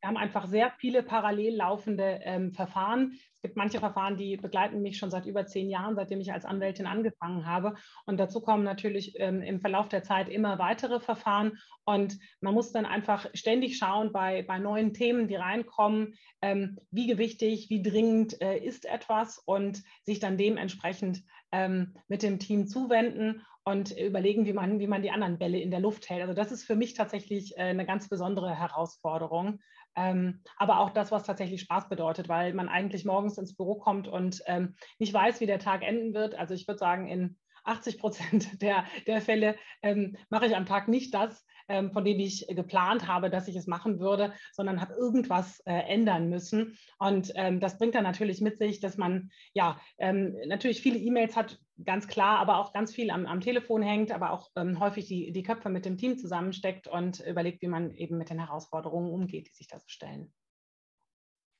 [0.00, 3.18] wir haben einfach sehr viele parallel laufende ähm, Verfahren.
[3.42, 6.44] Es gibt manche Verfahren, die begleiten mich schon seit über zehn Jahren, seitdem ich als
[6.44, 7.74] Anwältin angefangen habe.
[8.06, 11.58] Und dazu kommen natürlich ähm, im Verlauf der Zeit immer weitere Verfahren.
[11.84, 17.08] Und man muss dann einfach ständig schauen bei, bei neuen Themen, die reinkommen, ähm, wie
[17.08, 23.42] gewichtig, wie dringend äh, ist etwas und sich dann dementsprechend ähm, mit dem Team zuwenden
[23.64, 26.22] und überlegen, wie man, wie man die anderen Bälle in der Luft hält.
[26.22, 29.58] Also das ist für mich tatsächlich äh, eine ganz besondere Herausforderung.
[29.96, 34.08] Ähm, aber auch das, was tatsächlich Spaß bedeutet, weil man eigentlich morgens ins Büro kommt
[34.08, 36.34] und ähm, nicht weiß, wie der Tag enden wird.
[36.34, 40.88] Also ich würde sagen, in 80 Prozent der, der Fälle ähm, mache ich am Tag
[40.88, 44.94] nicht das, ähm, von dem ich geplant habe, dass ich es machen würde, sondern habe
[44.94, 46.76] irgendwas äh, ändern müssen.
[46.98, 51.36] Und ähm, das bringt dann natürlich mit sich, dass man ja ähm, natürlich viele E-Mails
[51.36, 55.06] hat, ganz klar, aber auch ganz viel am, am Telefon hängt, aber auch ähm, häufig
[55.06, 59.12] die, die Köpfe mit dem Team zusammensteckt und überlegt, wie man eben mit den Herausforderungen
[59.12, 60.32] umgeht, die sich da so stellen.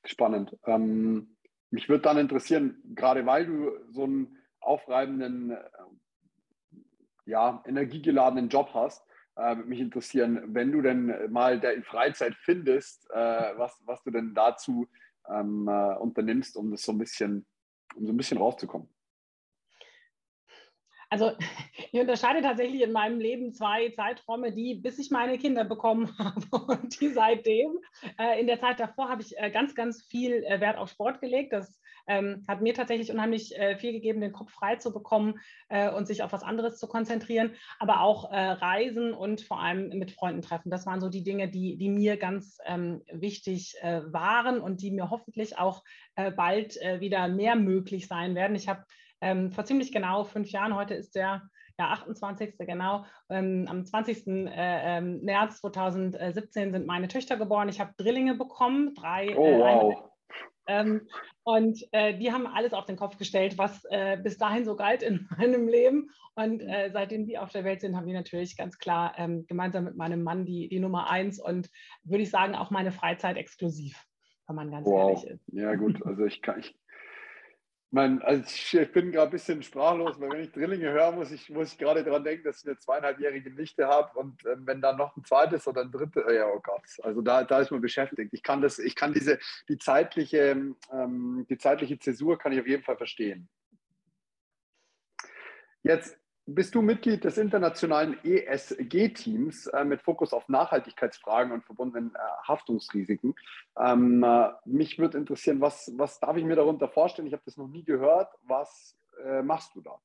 [0.05, 0.57] Spannend.
[0.65, 1.37] Ähm,
[1.71, 5.63] mich würde dann interessieren, gerade weil du so einen aufreibenden, äh,
[7.25, 9.05] ja, energiegeladenen Job hast,
[9.37, 14.33] äh, mich interessieren, wenn du denn mal der Freizeit findest, äh, was, was du denn
[14.33, 14.87] dazu
[15.29, 17.45] ähm, äh, unternimmst, um das so ein bisschen,
[17.95, 18.89] um so ein bisschen rauszukommen.
[21.13, 21.31] Also
[21.91, 26.65] ich unterscheide tatsächlich in meinem Leben zwei Zeiträume, die, bis ich meine Kinder bekommen habe
[26.65, 27.77] und die seitdem.
[28.19, 31.21] Äh, in der Zeit davor habe ich äh, ganz, ganz viel äh, Wert auf Sport
[31.21, 31.53] gelegt.
[31.53, 35.91] Das ähm, hat mir tatsächlich unheimlich äh, viel gegeben, den Kopf frei zu bekommen äh,
[35.91, 37.51] und sich auf was anderes zu konzentrieren.
[37.77, 40.71] Aber auch äh, Reisen und vor allem mit Freunden treffen.
[40.71, 45.09] Das waren so die Dinge, die, die mir ganz ähm, wichtig waren und die mir
[45.09, 45.83] hoffentlich auch
[46.15, 48.55] bald wieder mehr möglich sein werden.
[48.55, 48.85] Ich habe
[49.23, 51.41] ähm, vor ziemlich genau fünf Jahren, heute ist der
[51.79, 52.55] ja, 28.
[52.59, 54.27] genau, ähm, am 20.
[54.27, 57.69] Äh, ähm, März 2017 sind meine Töchter geboren.
[57.69, 59.35] Ich habe Drillinge bekommen, drei.
[59.35, 60.09] Oh, äh, wow.
[60.65, 61.07] Ähm,
[61.43, 65.03] und äh, die haben alles auf den Kopf gestellt, was äh, bis dahin so galt
[65.03, 66.09] in meinem Leben.
[66.35, 69.83] Und äh, seitdem die auf der Welt sind, haben die natürlich ganz klar ähm, gemeinsam
[69.83, 71.69] mit meinem Mann die, die Nummer eins und
[72.03, 74.05] würde ich sagen, auch meine Freizeit exklusiv,
[74.47, 75.09] wenn man ganz wow.
[75.09, 75.43] ehrlich ist.
[75.51, 76.75] Ja, gut, also ich kann, ich
[77.93, 81.47] mein, also ich bin gerade ein bisschen sprachlos, weil wenn ich Drillinge höre, muss ich,
[81.51, 84.97] muss ich gerade daran denken, dass ich eine zweieinhalbjährige Nichte habe und äh, wenn dann
[84.97, 88.33] noch ein zweites oder ein drittes, ja, oh Gott, also da, da ist man beschäftigt.
[88.33, 89.37] Ich kann das, ich kann diese,
[89.69, 93.47] die zeitliche, ähm, die zeitliche Zäsur kann ich auf jeden Fall verstehen.
[95.83, 102.47] Jetzt bist du Mitglied des internationalen ESG-Teams äh, mit Fokus auf Nachhaltigkeitsfragen und verbundenen äh,
[102.47, 103.35] Haftungsrisiken.
[103.77, 107.27] Ähm, äh, mich würde interessieren, was, was darf ich mir darunter vorstellen?
[107.27, 108.29] Ich habe das noch nie gehört.
[108.43, 109.99] Was äh, machst du da?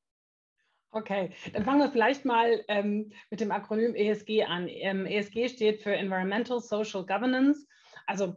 [0.91, 4.69] Okay, dann fangen wir vielleicht mal ähm, mit dem Akronym ESG an.
[4.69, 7.67] Ähm, ESG steht für Environmental Social Governance,
[8.07, 8.37] also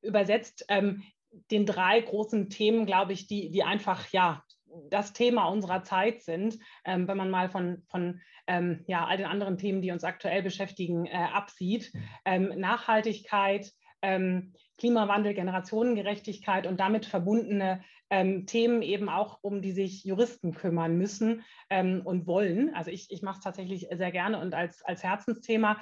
[0.00, 1.04] übersetzt ähm,
[1.50, 4.42] den drei großen Themen, glaube ich, die, die einfach ja
[4.88, 9.26] das Thema unserer Zeit sind, ähm, wenn man mal von, von ähm, ja, all den
[9.26, 11.92] anderen Themen, die uns aktuell beschäftigen, äh, absieht.
[12.24, 20.04] Ähm, Nachhaltigkeit, ähm, Klimawandel, Generationengerechtigkeit und damit verbundene ähm, Themen eben auch, um die sich
[20.04, 22.74] Juristen kümmern müssen ähm, und wollen.
[22.74, 25.80] Also ich, ich mache es tatsächlich sehr gerne und als, als Herzensthema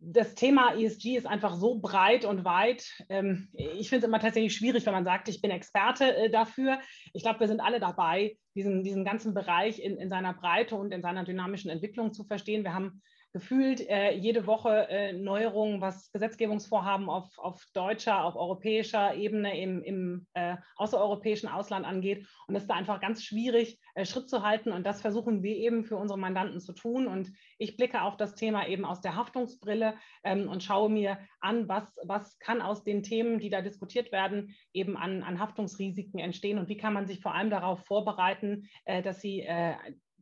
[0.00, 2.88] das Thema ESG ist einfach so breit und weit.
[3.08, 6.78] Ähm, ich finde es immer tatsächlich schwierig, wenn man sagt, ich bin Experte äh, dafür.
[7.12, 10.92] Ich glaube, wir sind alle dabei, diesen, diesen ganzen Bereich in, in seiner Breite und
[10.92, 12.62] in seiner dynamischen Entwicklung zu verstehen.
[12.62, 19.14] Wir haben gefühlt äh, jede Woche äh, Neuerungen, was Gesetzgebungsvorhaben auf, auf deutscher, auf europäischer
[19.14, 22.26] Ebene im, im äh, außereuropäischen Ausland angeht.
[22.46, 24.72] Und es ist da einfach ganz schwierig, äh, Schritt zu halten.
[24.72, 27.06] Und das versuchen wir eben für unsere Mandanten zu tun.
[27.06, 31.68] Und ich blicke auf das Thema eben aus der Haftungsbrille ähm, und schaue mir an,
[31.68, 36.58] was, was kann aus den Themen, die da diskutiert werden, eben an, an Haftungsrisiken entstehen
[36.58, 39.74] und wie kann man sich vor allem darauf vorbereiten, äh, dass sie äh,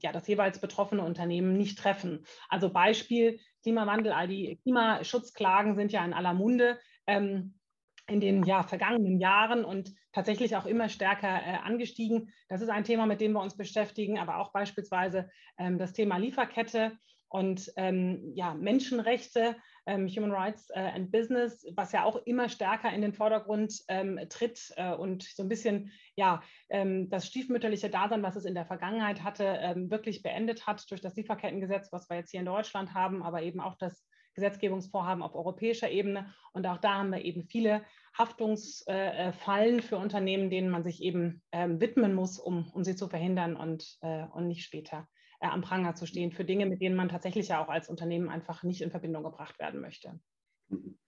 [0.07, 2.25] ja, das jeweils betroffene Unternehmen nicht treffen.
[2.49, 6.79] Also Beispiel Klimawandel, all die Klimaschutzklagen sind ja in aller Munde.
[7.09, 7.55] Ähm,
[8.09, 12.33] in den ja, vergangenen Jahren und tatsächlich auch immer stärker äh, angestiegen.
[12.49, 16.16] Das ist ein Thema, mit dem wir uns beschäftigen, aber auch beispielsweise ähm, das Thema
[16.16, 16.92] Lieferkette
[17.29, 22.92] und ähm, ja, Menschenrechte, ähm, Human Rights äh, and Business, was ja auch immer stärker
[22.92, 28.22] in den Vordergrund ähm, tritt äh, und so ein bisschen ja, ähm, das stiefmütterliche Dasein,
[28.22, 32.16] was es in der Vergangenheit hatte, ähm, wirklich beendet hat durch das Lieferkettengesetz, was wir
[32.16, 36.33] jetzt hier in Deutschland haben, aber eben auch das Gesetzgebungsvorhaben auf europäischer Ebene.
[36.53, 37.83] Und auch da haben wir eben viele
[38.16, 43.57] Haftungsfallen für Unternehmen, denen man sich eben ähm, widmen muss, um, um sie zu verhindern
[43.57, 45.09] und, äh, und nicht später
[45.40, 48.29] äh, am Pranger zu stehen für Dinge, mit denen man tatsächlich ja auch als Unternehmen
[48.29, 50.18] einfach nicht in Verbindung gebracht werden möchte.
[50.68, 50.99] Mhm.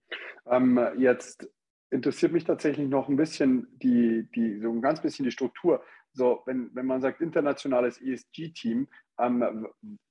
[0.45, 1.47] Ähm, jetzt
[1.91, 5.83] interessiert mich tatsächlich noch ein bisschen die, die, so ein ganz bisschen die Struktur.
[6.13, 8.87] So, wenn, wenn man sagt internationales ESG-Team,
[9.19, 9.67] ähm,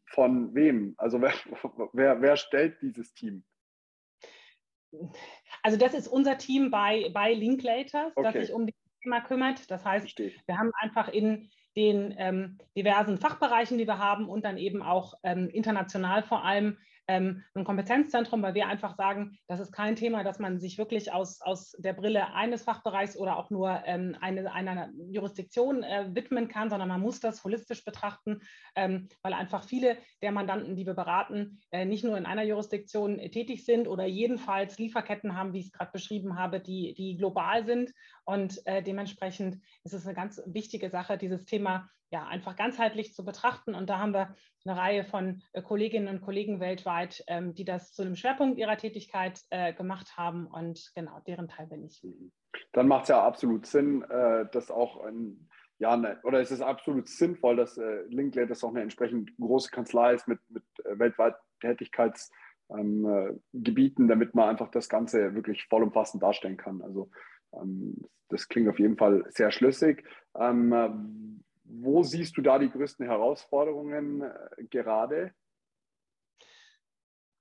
[0.07, 0.95] von wem?
[0.97, 1.33] Also wer,
[1.93, 3.45] wer, wer stellt dieses Team?
[5.63, 8.33] Also das ist unser Team bei, bei Linklaters, okay.
[8.33, 9.71] das sich um das Thema kümmert.
[9.71, 10.33] Das heißt, Verstehe.
[10.47, 15.15] wir haben einfach in den ähm, diversen Fachbereichen, die wir haben und dann eben auch
[15.23, 16.79] ähm, international vor allem
[17.09, 21.13] ähm, ein Kompetenzzentrum, weil wir einfach sagen, das ist kein Thema, dass man sich wirklich
[21.13, 26.49] aus, aus der Brille eines Fachbereichs oder auch nur ähm, eine, einer Jurisdiktion äh, widmen
[26.49, 28.41] kann, sondern man muss das holistisch betrachten,
[28.77, 33.19] ähm, weil einfach viele der Mandanten, die wir beraten, äh, nicht nur in einer Jurisdiktion
[33.19, 37.17] äh, tätig sind oder jedenfalls Lieferketten haben, wie ich es gerade beschrieben habe, die, die
[37.17, 37.93] global sind.
[38.25, 43.25] Und äh, dementsprechend ist es eine ganz wichtige Sache, dieses Thema ja, einfach ganzheitlich zu
[43.25, 43.75] betrachten.
[43.75, 47.93] Und da haben wir eine Reihe von äh, Kolleginnen und Kollegen weltweit, ähm, die das
[47.93, 50.47] zu einem Schwerpunkt ihrer Tätigkeit äh, gemacht haben.
[50.47, 52.03] Und genau, deren Teil bin ich.
[52.03, 52.33] Mhm.
[52.73, 56.61] Dann macht es ja absolut Sinn, äh, dass auch ein, ja, ne, oder es ist
[56.61, 64.05] absolut sinnvoll, dass äh, Linklaters auch eine entsprechend große Kanzlei ist mit, mit weltweit Tätigkeitsgebieten,
[64.05, 66.83] ähm, damit man einfach das Ganze wirklich vollumfassend darstellen kann.
[66.83, 67.11] Also
[67.53, 67.97] ähm,
[68.29, 70.05] das klingt auf jeden Fall sehr schlüssig.
[70.39, 75.33] Ähm, wo siehst du da die größten Herausforderungen äh, gerade?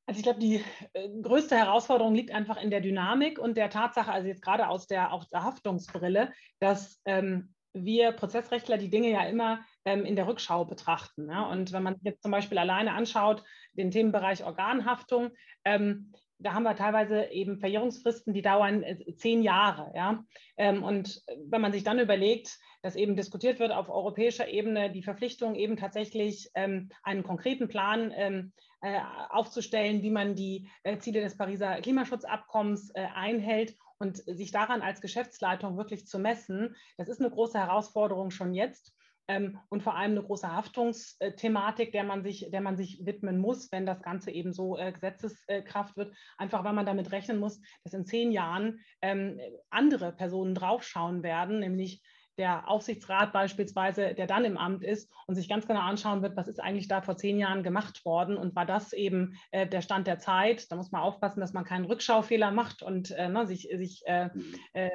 [0.06, 0.64] Also ich glaube, die
[0.94, 4.88] äh, größte Herausforderung liegt einfach in der Dynamik und der Tatsache, also jetzt gerade aus
[4.88, 10.28] der, aus der Haftungsbrille, dass ähm, wir Prozessrechtler die Dinge ja immer ähm, in der
[10.28, 11.30] Rückschau betrachten.
[11.30, 11.50] Ja?
[11.50, 15.32] Und wenn man jetzt zum Beispiel alleine anschaut, den Themenbereich Organhaftung,
[15.64, 19.94] ähm, da haben wir teilweise eben Verjährungsfristen, die dauern äh, zehn Jahre.
[19.96, 20.26] Ja?
[20.58, 25.04] Ähm, und wenn man sich dann überlegt, dass eben diskutiert wird auf europäischer Ebene, die
[25.04, 31.22] Verpflichtung eben tatsächlich ähm, einen konkreten Plan ähm, äh, aufzustellen, wie man die äh, Ziele
[31.22, 37.32] des Pariser Klimaschutzabkommens einhält und sich daran als Geschäftsleitung wirklich zu messen, das ist eine
[37.32, 38.94] große Herausforderung schon jetzt
[39.28, 43.72] ähm, und vor allem eine große Haftungsthematik, der man sich, der man sich widmen muss,
[43.72, 46.16] wenn das Ganze eben so äh, Gesetzeskraft wird.
[46.38, 51.60] Einfach weil man damit rechnen muss, dass in zehn Jahren ähm, andere Personen draufschauen werden,
[51.60, 52.02] nämlich
[52.38, 56.48] der Aufsichtsrat beispielsweise, der dann im Amt ist und sich ganz genau anschauen wird, was
[56.48, 60.08] ist eigentlich da vor zehn Jahren gemacht worden und war das eben äh, der Stand
[60.08, 60.72] der Zeit.
[60.72, 64.30] Da muss man aufpassen, dass man keinen Rückschaufehler macht und äh, ne, sich, sich äh,
[64.74, 64.92] äh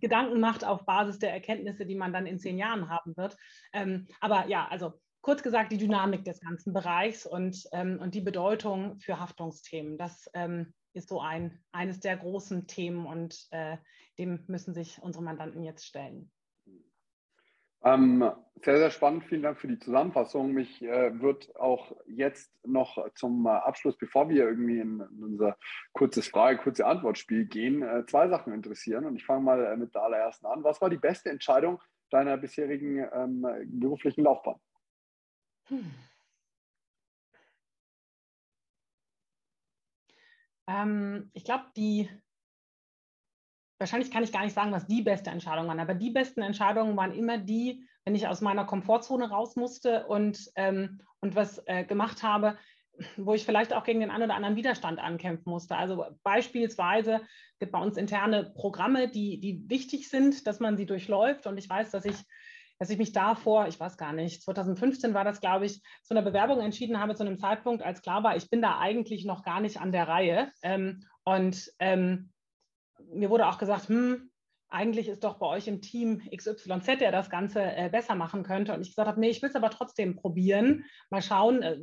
[0.00, 3.36] Gedanken macht auf Basis der Erkenntnisse, die man dann in zehn Jahren haben wird.
[3.72, 4.92] Ähm, aber ja, also
[5.24, 9.96] kurz gesagt, die Dynamik des ganzen Bereichs und, ähm, und die Bedeutung für Haftungsthemen.
[9.96, 13.78] Das ähm, ist so ein, eines der großen Themen und äh,
[14.18, 16.30] dem müssen sich unsere Mandanten jetzt stellen.
[17.84, 19.24] Ähm, sehr, sehr spannend.
[19.24, 20.52] Vielen Dank für die Zusammenfassung.
[20.52, 25.58] Mich äh, wird auch jetzt noch zum äh, Abschluss, bevor wir irgendwie in, in unser
[25.92, 29.04] kurzes Frage-, kurze Antwortspiel gehen, äh, zwei Sachen interessieren.
[29.04, 30.64] Und ich fange mal äh, mit der allerersten an.
[30.64, 34.58] Was war die beste Entscheidung deiner bisherigen ähm, beruflichen Laufbahn?
[35.68, 35.90] Hm.
[40.66, 42.08] Ähm, ich glaube, die
[43.84, 46.96] wahrscheinlich kann ich gar nicht sagen, was die beste Entscheidung waren, aber die besten Entscheidungen
[46.96, 51.84] waren immer die, wenn ich aus meiner Komfortzone raus musste und, ähm, und was äh,
[51.84, 52.56] gemacht habe,
[53.18, 55.76] wo ich vielleicht auch gegen den einen oder anderen Widerstand ankämpfen musste.
[55.76, 57.20] Also beispielsweise
[57.58, 61.46] gibt bei uns interne Programme, die, die wichtig sind, dass man sie durchläuft.
[61.46, 62.16] Und ich weiß, dass ich,
[62.78, 66.22] dass ich mich davor, ich weiß gar nicht, 2015 war das, glaube ich, zu einer
[66.22, 69.60] Bewerbung entschieden habe, zu einem Zeitpunkt, als klar war, ich bin da eigentlich noch gar
[69.60, 70.50] nicht an der Reihe.
[70.62, 72.30] Ähm, und ähm,
[73.12, 74.30] mir wurde auch gesagt, hm,
[74.68, 78.74] eigentlich ist doch bei euch im Team XYZ, der das Ganze äh, besser machen könnte.
[78.74, 81.62] Und ich gesagt habe, nee, ich will es aber trotzdem probieren, mal schauen.
[81.62, 81.78] Äh,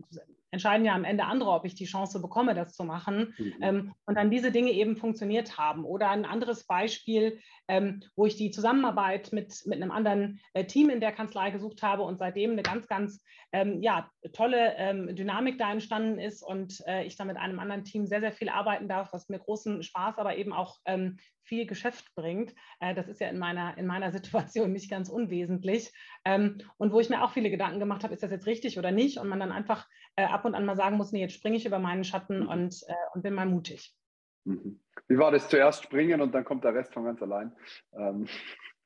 [0.51, 3.33] entscheiden ja am Ende andere, ob ich die Chance bekomme, das zu machen.
[3.37, 3.53] Mhm.
[3.61, 5.85] Ähm, und dann diese Dinge eben funktioniert haben.
[5.85, 10.89] Oder ein anderes Beispiel, ähm, wo ich die Zusammenarbeit mit, mit einem anderen äh, Team
[10.89, 14.75] in der Kanzlei gesucht habe und seitdem eine ganz, ganz ähm, ja, tolle
[15.13, 18.49] Dynamik da entstanden ist und äh, ich da mit einem anderen Team sehr, sehr viel
[18.49, 20.77] arbeiten darf, was mir großen Spaß, aber eben auch
[21.43, 22.53] viel Geschäft bringt.
[22.79, 25.91] Äh, das ist ja in meiner, in meiner Situation nicht ganz unwesentlich.
[26.23, 29.17] Und wo ich mir auch viele Gedanken gemacht habe, ist das jetzt richtig oder nicht?
[29.17, 31.65] Und man dann einfach äh, ab und an mal sagen muss, nee, jetzt springe ich
[31.65, 32.49] über meinen Schatten mhm.
[32.49, 33.93] und, äh, und bin mal mutig.
[34.45, 34.79] Mhm.
[35.07, 37.55] Wie war das zuerst springen und dann kommt der Rest von ganz allein?
[37.93, 38.27] Ähm,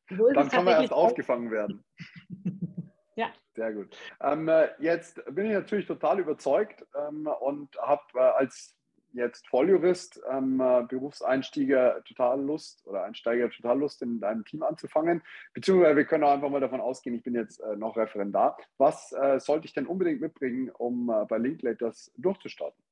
[0.09, 1.83] so dann kann man erst aufgefangen werden.
[3.17, 3.31] Ja.
[3.55, 3.97] Sehr gut.
[4.19, 8.75] Ähm, äh, jetzt bin ich natürlich total überzeugt ähm, und habe äh, als
[9.15, 15.21] jetzt Volljurist, ähm, äh, Berufseinsteiger total Lust oder Einsteiger total Lust, in deinem Team anzufangen.
[15.53, 18.57] Beziehungsweise wir können auch einfach mal davon ausgehen, ich bin jetzt äh, noch Referendar.
[18.77, 22.83] Was äh, sollte ich denn unbedingt mitbringen, um äh, bei Linklaters durchzustarten?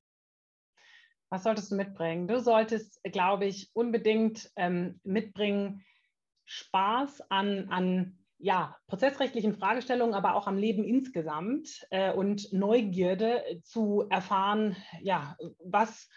[1.30, 2.28] Was solltest du mitbringen?
[2.28, 5.84] Du solltest, glaube ich, unbedingt ähm, mitbringen
[6.46, 14.06] Spaß an, an ja, prozessrechtlichen Fragestellungen, aber auch am Leben insgesamt äh, und Neugierde zu
[14.10, 16.10] erfahren, ja, was,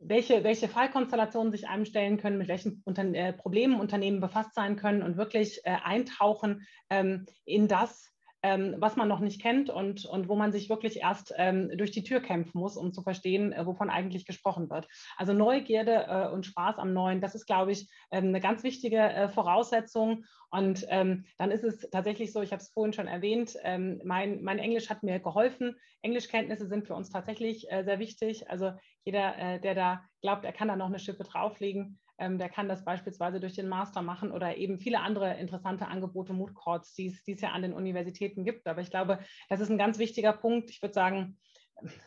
[0.00, 4.74] welche, welche Fallkonstellationen sich einem stellen können, mit welchen Unter äh, Problemen Unternehmen befasst sein
[4.74, 8.12] können und wirklich äh, eintauchen ähm, in das,
[8.44, 11.92] ähm, was man noch nicht kennt und, und wo man sich wirklich erst ähm, durch
[11.92, 14.86] die Tür kämpfen muss, um zu verstehen, äh, wovon eigentlich gesprochen wird.
[15.16, 18.98] Also Neugierde äh, und Spaß am Neuen, das ist, glaube ich, ähm, eine ganz wichtige
[18.98, 20.26] äh, Voraussetzung.
[20.50, 24.42] Und ähm, dann ist es tatsächlich so, ich habe es vorhin schon erwähnt, ähm, mein,
[24.42, 25.76] mein Englisch hat mir geholfen.
[26.02, 28.50] Englischkenntnisse sind für uns tatsächlich äh, sehr wichtig.
[28.50, 28.72] Also
[29.04, 32.68] jeder, äh, der da glaubt, er kann da noch eine Schippe drauflegen, ähm, der kann
[32.68, 37.16] das beispielsweise durch den Master machen oder eben viele andere interessante Angebote, Mood Courts, die
[37.26, 38.66] es ja an den Universitäten gibt.
[38.66, 40.70] Aber ich glaube, das ist ein ganz wichtiger Punkt.
[40.70, 41.38] Ich würde sagen,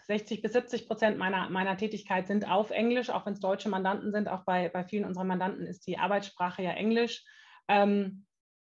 [0.07, 4.11] 60 bis 70 Prozent meiner, meiner Tätigkeit sind auf Englisch, auch wenn es deutsche Mandanten
[4.11, 4.29] sind.
[4.29, 7.25] Auch bei, bei vielen unserer Mandanten ist die Arbeitssprache ja Englisch.
[7.67, 8.25] Ähm,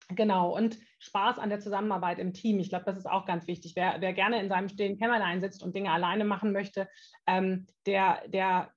[0.09, 2.59] Genau, und Spaß an der Zusammenarbeit im Team.
[2.59, 3.73] Ich glaube, das ist auch ganz wichtig.
[3.75, 6.87] Wer, wer gerne in seinem stillen Kämmerlein sitzt und Dinge alleine machen möchte,
[7.25, 8.71] ähm, der, der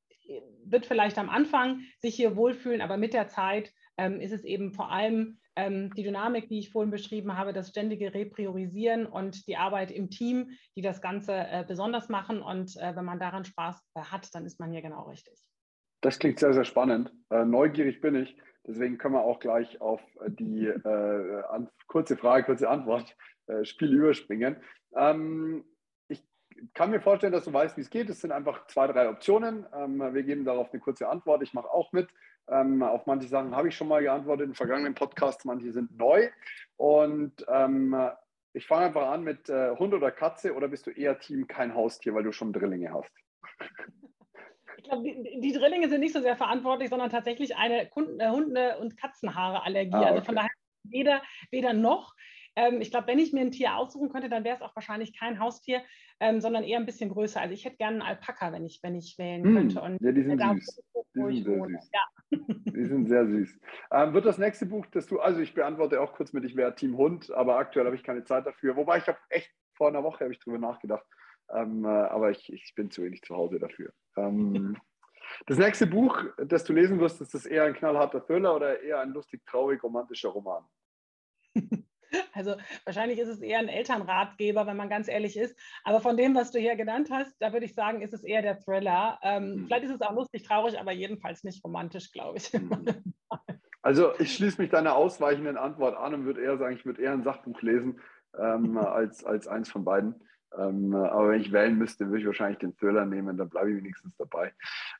[0.64, 4.72] wird vielleicht am Anfang sich hier wohlfühlen, aber mit der Zeit ähm, ist es eben
[4.72, 9.56] vor allem ähm, die Dynamik, die ich vorhin beschrieben habe, das ständige Repriorisieren und die
[9.56, 12.40] Arbeit im Team, die das Ganze äh, besonders machen.
[12.40, 15.34] Und äh, wenn man daran Spaß äh, hat, dann ist man hier genau richtig.
[16.00, 17.12] Das klingt sehr, sehr spannend.
[17.30, 18.36] Äh, neugierig bin ich.
[18.66, 21.42] Deswegen können wir auch gleich auf die äh,
[21.86, 24.62] kurze Frage, kurze Antwort äh, Spiel überspringen.
[24.94, 25.64] Ähm,
[26.75, 28.09] kann mir vorstellen, dass du weißt, wie es geht.
[28.09, 29.66] Es sind einfach zwei, drei Optionen.
[29.75, 31.42] Ähm, wir geben darauf eine kurze Antwort.
[31.42, 32.09] Ich mache auch mit.
[32.51, 36.29] Ähm, auf manche Sachen habe ich schon mal geantwortet in vergangenen Podcasts, manche sind neu.
[36.77, 37.94] Und ähm,
[38.55, 41.75] ich fange einfach an mit äh, Hund oder Katze oder bist du eher Team kein
[41.75, 43.12] Haustier, weil du schon Drillinge hast?
[44.79, 48.31] Ich glaube, die, die, Drillinge sind nicht so sehr verantwortlich, sondern tatsächlich eine Kunden, äh,
[48.31, 49.94] Hunde- und Katzenhaare-Allergie.
[49.94, 50.09] Ah, okay.
[50.11, 50.51] Also von daher
[50.85, 52.14] weder, weder noch.
[52.57, 55.18] Ähm, ich glaube, wenn ich mir ein Tier aussuchen könnte, dann wäre es auch wahrscheinlich
[55.18, 55.83] kein Haustier,
[56.20, 57.40] ähm, sondern eher ein bisschen größer.
[57.40, 59.81] Also ich hätte gerne einen Alpaka, wenn ich, wenn ich wählen hm, könnte.
[59.81, 60.83] Und ja, die sind süß.
[61.14, 61.90] Die sind sehr süß.
[61.92, 62.00] Ja.
[62.31, 63.61] Die sind sehr süß.
[63.92, 66.74] Ähm, wird das nächste Buch, das du, also ich beantworte auch kurz mit, ich wäre
[66.74, 68.76] Team Hund, aber aktuell habe ich keine Zeit dafür.
[68.76, 71.07] Wobei ich habe echt vor einer Woche habe ich drüber nachgedacht.
[71.50, 73.92] Ähm, äh, aber ich, ich bin zu wenig zu Hause dafür.
[74.16, 74.76] Ähm,
[75.46, 79.00] das nächste Buch, das du lesen wirst, ist das eher ein knallharter Thriller oder eher
[79.00, 80.64] ein lustig, traurig, romantischer Roman?
[82.33, 85.59] Also wahrscheinlich ist es eher ein Elternratgeber, wenn man ganz ehrlich ist.
[85.85, 88.42] Aber von dem, was du hier genannt hast, da würde ich sagen, ist es eher
[88.42, 89.18] der Thriller.
[89.23, 89.66] Ähm, mhm.
[89.66, 92.53] Vielleicht ist es auch lustig, traurig, aber jedenfalls nicht romantisch, glaube ich.
[92.53, 92.87] Mhm.
[93.81, 97.12] Also ich schließe mich deiner ausweichenden Antwort an und würde eher sagen, ich würde eher
[97.12, 98.01] ein Sachbuch lesen
[98.38, 100.14] ähm, als, als eins von beiden.
[100.59, 103.77] Ähm, aber wenn ich wählen müsste, würde ich wahrscheinlich den Thriller nehmen, dann bleibe ich
[103.79, 104.53] wenigstens dabei.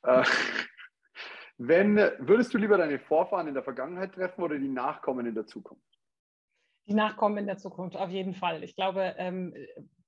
[0.05, 0.23] Äh,
[1.59, 5.47] wenn, würdest du lieber deine Vorfahren in der Vergangenheit treffen oder die Nachkommen in der
[5.47, 5.98] Zukunft?
[6.89, 8.65] Die Nachkommen in der Zukunft, auf jeden Fall.
[8.65, 9.55] Ich glaube, ähm,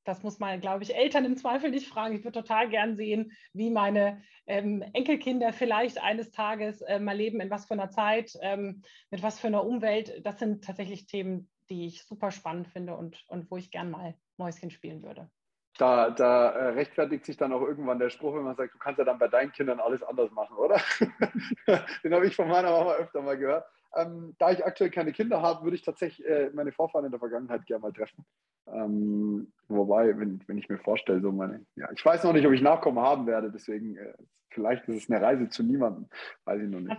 [0.04, 2.14] das muss man, glaube ich, Eltern im Zweifel nicht fragen.
[2.16, 7.40] Ich würde total gern sehen, wie meine ähm, Enkelkinder vielleicht eines Tages äh, mal leben,
[7.40, 10.24] in was für einer Zeit, ähm, mit was für einer Umwelt.
[10.24, 14.14] Das sind tatsächlich Themen, die ich super spannend finde und, und wo ich gern mal
[14.38, 15.30] Mäuschen spielen würde.
[15.78, 18.98] Da, da äh, rechtfertigt sich dann auch irgendwann der Spruch, wenn man sagt, du kannst
[18.98, 20.80] ja dann bei deinen Kindern alles anders machen, oder?
[22.04, 23.64] Den habe ich von meiner Mama öfter mal gehört.
[23.96, 27.20] Ähm, da ich aktuell keine Kinder habe, würde ich tatsächlich äh, meine Vorfahren in der
[27.20, 28.24] Vergangenheit gerne mal treffen.
[28.66, 32.52] Ähm, wobei, wenn, wenn ich mir vorstelle, so meine, ja, ich weiß noch nicht, ob
[32.52, 34.14] ich Nachkommen haben werde, deswegen äh,
[34.50, 36.08] vielleicht ist es eine Reise zu niemandem,
[36.44, 36.96] weiß ich noch nicht.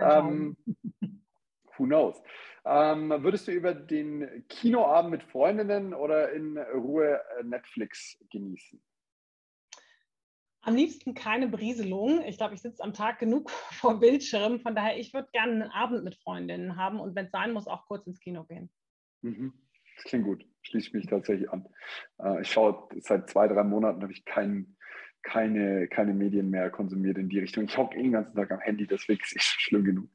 [0.00, 0.56] Ähm,
[1.76, 2.22] who knows?
[2.66, 8.80] Ähm, würdest du über den Kinoabend mit Freundinnen oder in Ruhe äh, Netflix genießen?
[10.64, 12.22] Am liebsten keine Berieselung.
[12.26, 14.60] Ich glaube, ich sitze am Tag genug vor Bildschirm.
[14.60, 17.66] Von daher, ich würde gerne einen Abend mit Freundinnen haben und wenn es sein muss,
[17.66, 18.70] auch kurz ins Kino gehen.
[19.22, 19.52] Mhm.
[19.96, 20.44] Das klingt gut.
[20.62, 21.68] Schließe mich tatsächlich an.
[22.18, 24.76] Äh, ich schaue seit zwei, drei Monaten habe ich keinen
[25.24, 27.64] keine, keine Medien mehr konsumiert in die Richtung.
[27.64, 30.08] Ich hocke den ganzen Tag am Handy, deswegen ist es schlimm genug.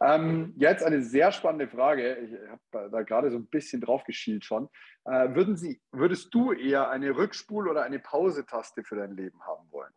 [0.00, 2.16] Ähm, jetzt eine sehr spannende Frage.
[2.16, 4.68] Ich habe da gerade so ein bisschen drauf geschielt schon.
[5.04, 9.70] Äh, würden Sie, würdest du eher eine Rückspul- oder eine Pause-Taste für dein Leben haben
[9.70, 9.92] wollen?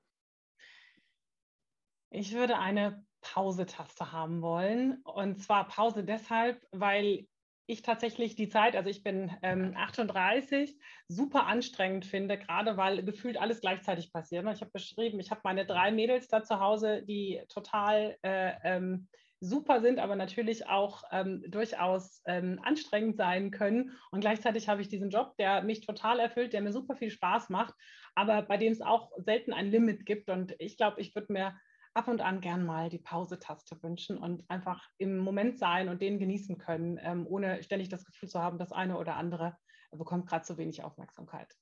[2.09, 5.01] Ich würde eine Pause-Taste haben wollen.
[5.03, 7.27] Und zwar Pause deshalb, weil
[7.67, 13.37] ich tatsächlich die Zeit, also ich bin ähm, 38, super anstrengend finde, gerade weil gefühlt
[13.37, 14.45] alles gleichzeitig passiert.
[14.45, 14.53] Ne?
[14.53, 19.07] Ich habe beschrieben, ich habe meine drei Mädels da zu Hause, die total äh, ähm,
[19.39, 23.91] super sind, aber natürlich auch ähm, durchaus ähm, anstrengend sein können.
[24.11, 27.49] Und gleichzeitig habe ich diesen Job, der mich total erfüllt, der mir super viel Spaß
[27.49, 27.73] macht,
[28.15, 30.29] aber bei dem es auch selten ein Limit gibt.
[30.29, 31.55] Und ich glaube, ich würde mir
[31.95, 36.19] ab und an gern mal die Pause-Taste wünschen und einfach im Moment sein und den
[36.19, 39.57] genießen können, ähm, ohne ständig das Gefühl zu haben, das eine oder andere
[39.91, 41.55] bekommt gerade zu wenig Aufmerksamkeit.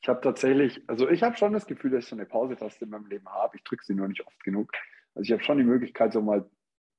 [0.00, 2.90] Ich habe tatsächlich, also ich habe schon das Gefühl, dass ich so eine Pause-Taste in
[2.90, 3.56] meinem Leben habe.
[3.56, 4.70] Ich drücke sie nur nicht oft genug.
[5.14, 6.48] Also ich habe schon die Möglichkeit, so mal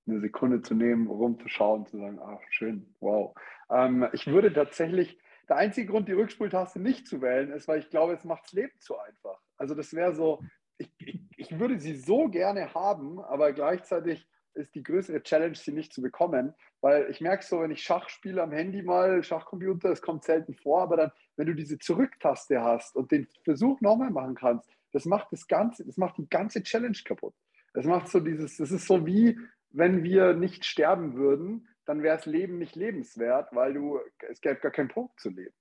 [0.06, 3.34] eine Sekunde zu nehmen, rumzuschauen, zu sagen, ach schön, wow.
[3.70, 5.18] Ähm, ich würde tatsächlich,
[5.48, 8.54] der einzige Grund, die Rückspultaste nicht zu wählen, ist, weil ich glaube, es macht das
[8.54, 9.40] Leben zu einfach.
[9.58, 10.42] Also das wäre so,
[10.80, 15.94] ich, ich, würde sie so gerne haben, aber gleichzeitig ist die größere Challenge, sie nicht
[15.94, 20.02] zu bekommen, weil ich merke so, wenn ich Schach spiele am Handy mal, Schachcomputer, es
[20.02, 24.36] kommt selten vor, aber dann, wenn du diese Zurücktaste hast und den Versuch nochmal machen
[24.36, 27.36] kannst, das macht das Ganze, das macht die ganze Challenge kaputt.
[27.74, 29.38] Das macht so dieses, das ist so wie,
[29.70, 34.00] wenn wir nicht sterben würden, dann wäre das Leben nicht lebenswert, weil du,
[34.30, 35.54] es gäbe gar keinen Punkt zu leben.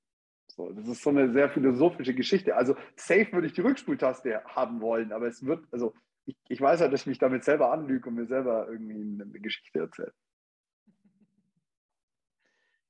[0.59, 2.57] So, das ist so eine sehr philosophische Geschichte.
[2.57, 5.95] Also safe würde ich die Rückspultaste haben wollen, aber es wird, also
[6.27, 9.41] ich, ich weiß halt, dass ich mich damit selber anlüge und mir selber irgendwie eine
[9.41, 10.13] Geschichte erzähle.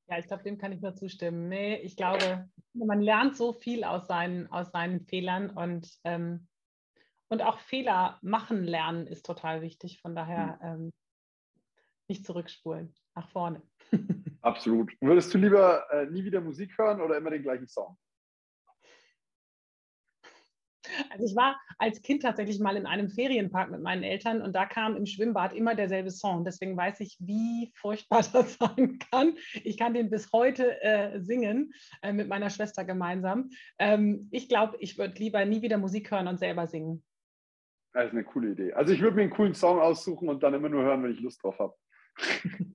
[0.07, 1.51] Ja, ich glaube, dem kann ich nur zustimmen.
[1.51, 6.49] Nee, ich glaube, man lernt so viel aus seinen, aus seinen Fehlern und, ähm,
[7.29, 10.01] und auch Fehler machen lernen ist total wichtig.
[10.01, 10.69] Von daher hm.
[10.85, 10.93] ähm,
[12.09, 13.63] nicht zurückspulen, nach vorne.
[14.43, 14.93] Absolut.
[15.01, 17.97] Würdest du lieber äh, nie wieder Musik hören oder immer den gleichen Song?
[21.11, 24.67] Also ich war als Kind tatsächlich mal in einem Ferienpark mit meinen Eltern und da
[24.67, 26.45] kam im Schwimmbad immer derselbe Song.
[26.45, 29.35] Deswegen weiß ich, wie furchtbar das sein kann.
[29.65, 33.51] Ich kann den bis heute äh, singen äh, mit meiner Schwester gemeinsam.
[33.79, 37.03] Ähm, ich glaube, ich würde lieber nie wieder Musik hören und selber singen.
[37.93, 38.73] Das ist eine coole Idee.
[38.75, 41.21] Also ich würde mir einen coolen Song aussuchen und dann immer nur hören, wenn ich
[41.21, 41.75] Lust drauf habe.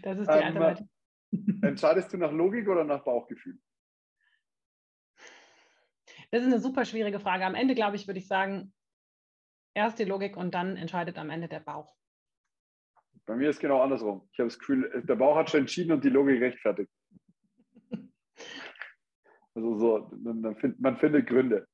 [0.00, 0.88] Das ist die ähm, Alternative.
[1.62, 3.58] Entscheidest du nach Logik oder nach Bauchgefühl?
[6.30, 7.44] Das ist eine super schwierige Frage.
[7.44, 8.72] Am Ende, glaube ich, würde ich sagen,
[9.74, 11.94] erst die Logik und dann entscheidet am Ende der Bauch.
[13.26, 14.28] Bei mir ist genau andersrum.
[14.32, 16.90] Ich habe das Gefühl, der Bauch hat schon entschieden und die Logik rechtfertigt.
[19.54, 21.66] Also so, man, find, man findet Gründe.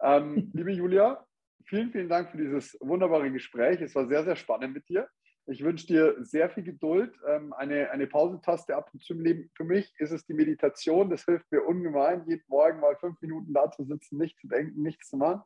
[0.00, 1.26] Ähm, liebe Julia,
[1.64, 3.80] vielen, vielen Dank für dieses wunderbare Gespräch.
[3.80, 5.08] Es war sehr, sehr spannend mit dir.
[5.46, 7.14] Ich wünsche dir sehr viel Geduld.
[7.26, 9.50] Ähm, eine, eine Pausentaste ab und zu im Leben.
[9.56, 11.10] Für mich ist es die Meditation.
[11.10, 14.82] Das hilft mir ungemein, jeden Morgen mal fünf Minuten da zu sitzen, nichts zu denken,
[14.82, 15.42] nichts zu machen.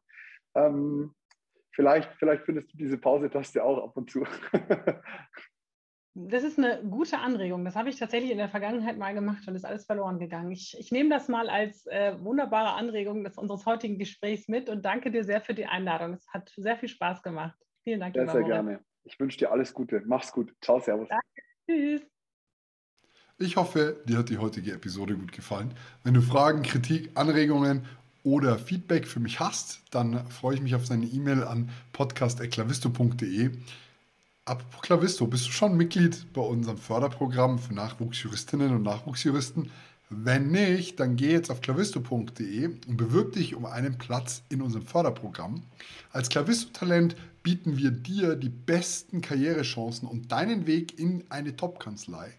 [0.54, 1.14] Ähm,
[1.72, 4.24] vielleicht, vielleicht findest du diese Pausetaste auch ab und zu.
[6.18, 7.66] Das ist eine gute Anregung.
[7.66, 10.50] Das habe ich tatsächlich in der Vergangenheit mal gemacht und ist alles verloren gegangen.
[10.50, 14.82] Ich, ich nehme das mal als äh, wunderbare Anregung des, unseres heutigen Gesprächs mit und
[14.86, 16.14] danke dir sehr für die Einladung.
[16.14, 17.58] Es hat sehr viel Spaß gemacht.
[17.84, 18.14] Vielen Dank.
[18.14, 18.80] Sehr, sehr gerne.
[19.06, 20.02] Ich wünsche dir alles Gute.
[20.06, 20.52] Mach's gut.
[20.60, 21.08] Ciao, Servus.
[21.08, 21.24] Danke.
[21.66, 22.02] Tschüss.
[23.38, 25.74] Ich hoffe, dir hat die heutige Episode gut gefallen.
[26.02, 27.84] Wenn du Fragen, Kritik, Anregungen
[28.24, 33.50] oder Feedback für mich hast, dann freue ich mich auf deine E-Mail an podcast.klavisto.de.
[34.46, 39.70] Apropos Klavisto, bist du schon Mitglied bei unserem Förderprogramm für Nachwuchsjuristinnen und Nachwuchsjuristen?
[40.08, 44.86] Wenn nicht, dann geh jetzt auf clavisto.de und bewirb dich um einen Platz in unserem
[44.86, 45.62] Förderprogramm.
[46.12, 52.32] Als Clavisto-Talent bieten wir dir die besten Karrierechancen und deinen Weg in eine Top-Kanzlei.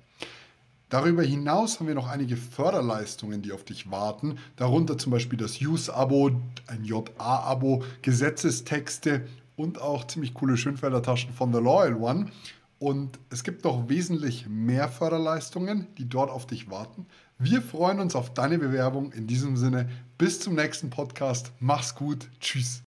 [0.87, 5.59] Darüber hinaus haben wir noch einige Förderleistungen, die auf dich warten, darunter zum Beispiel das
[5.59, 6.31] Use-Abo,
[6.67, 12.31] ein JA-Abo, Gesetzestexte und auch ziemlich coole Schönfelder Taschen von The Loyal One.
[12.79, 17.07] Und es gibt noch wesentlich mehr Förderleistungen, die dort auf dich warten.
[17.39, 19.11] Wir freuen uns auf deine Bewerbung.
[19.11, 21.51] In diesem Sinne, bis zum nächsten Podcast.
[21.59, 22.29] Mach's gut.
[22.39, 22.81] Tschüss.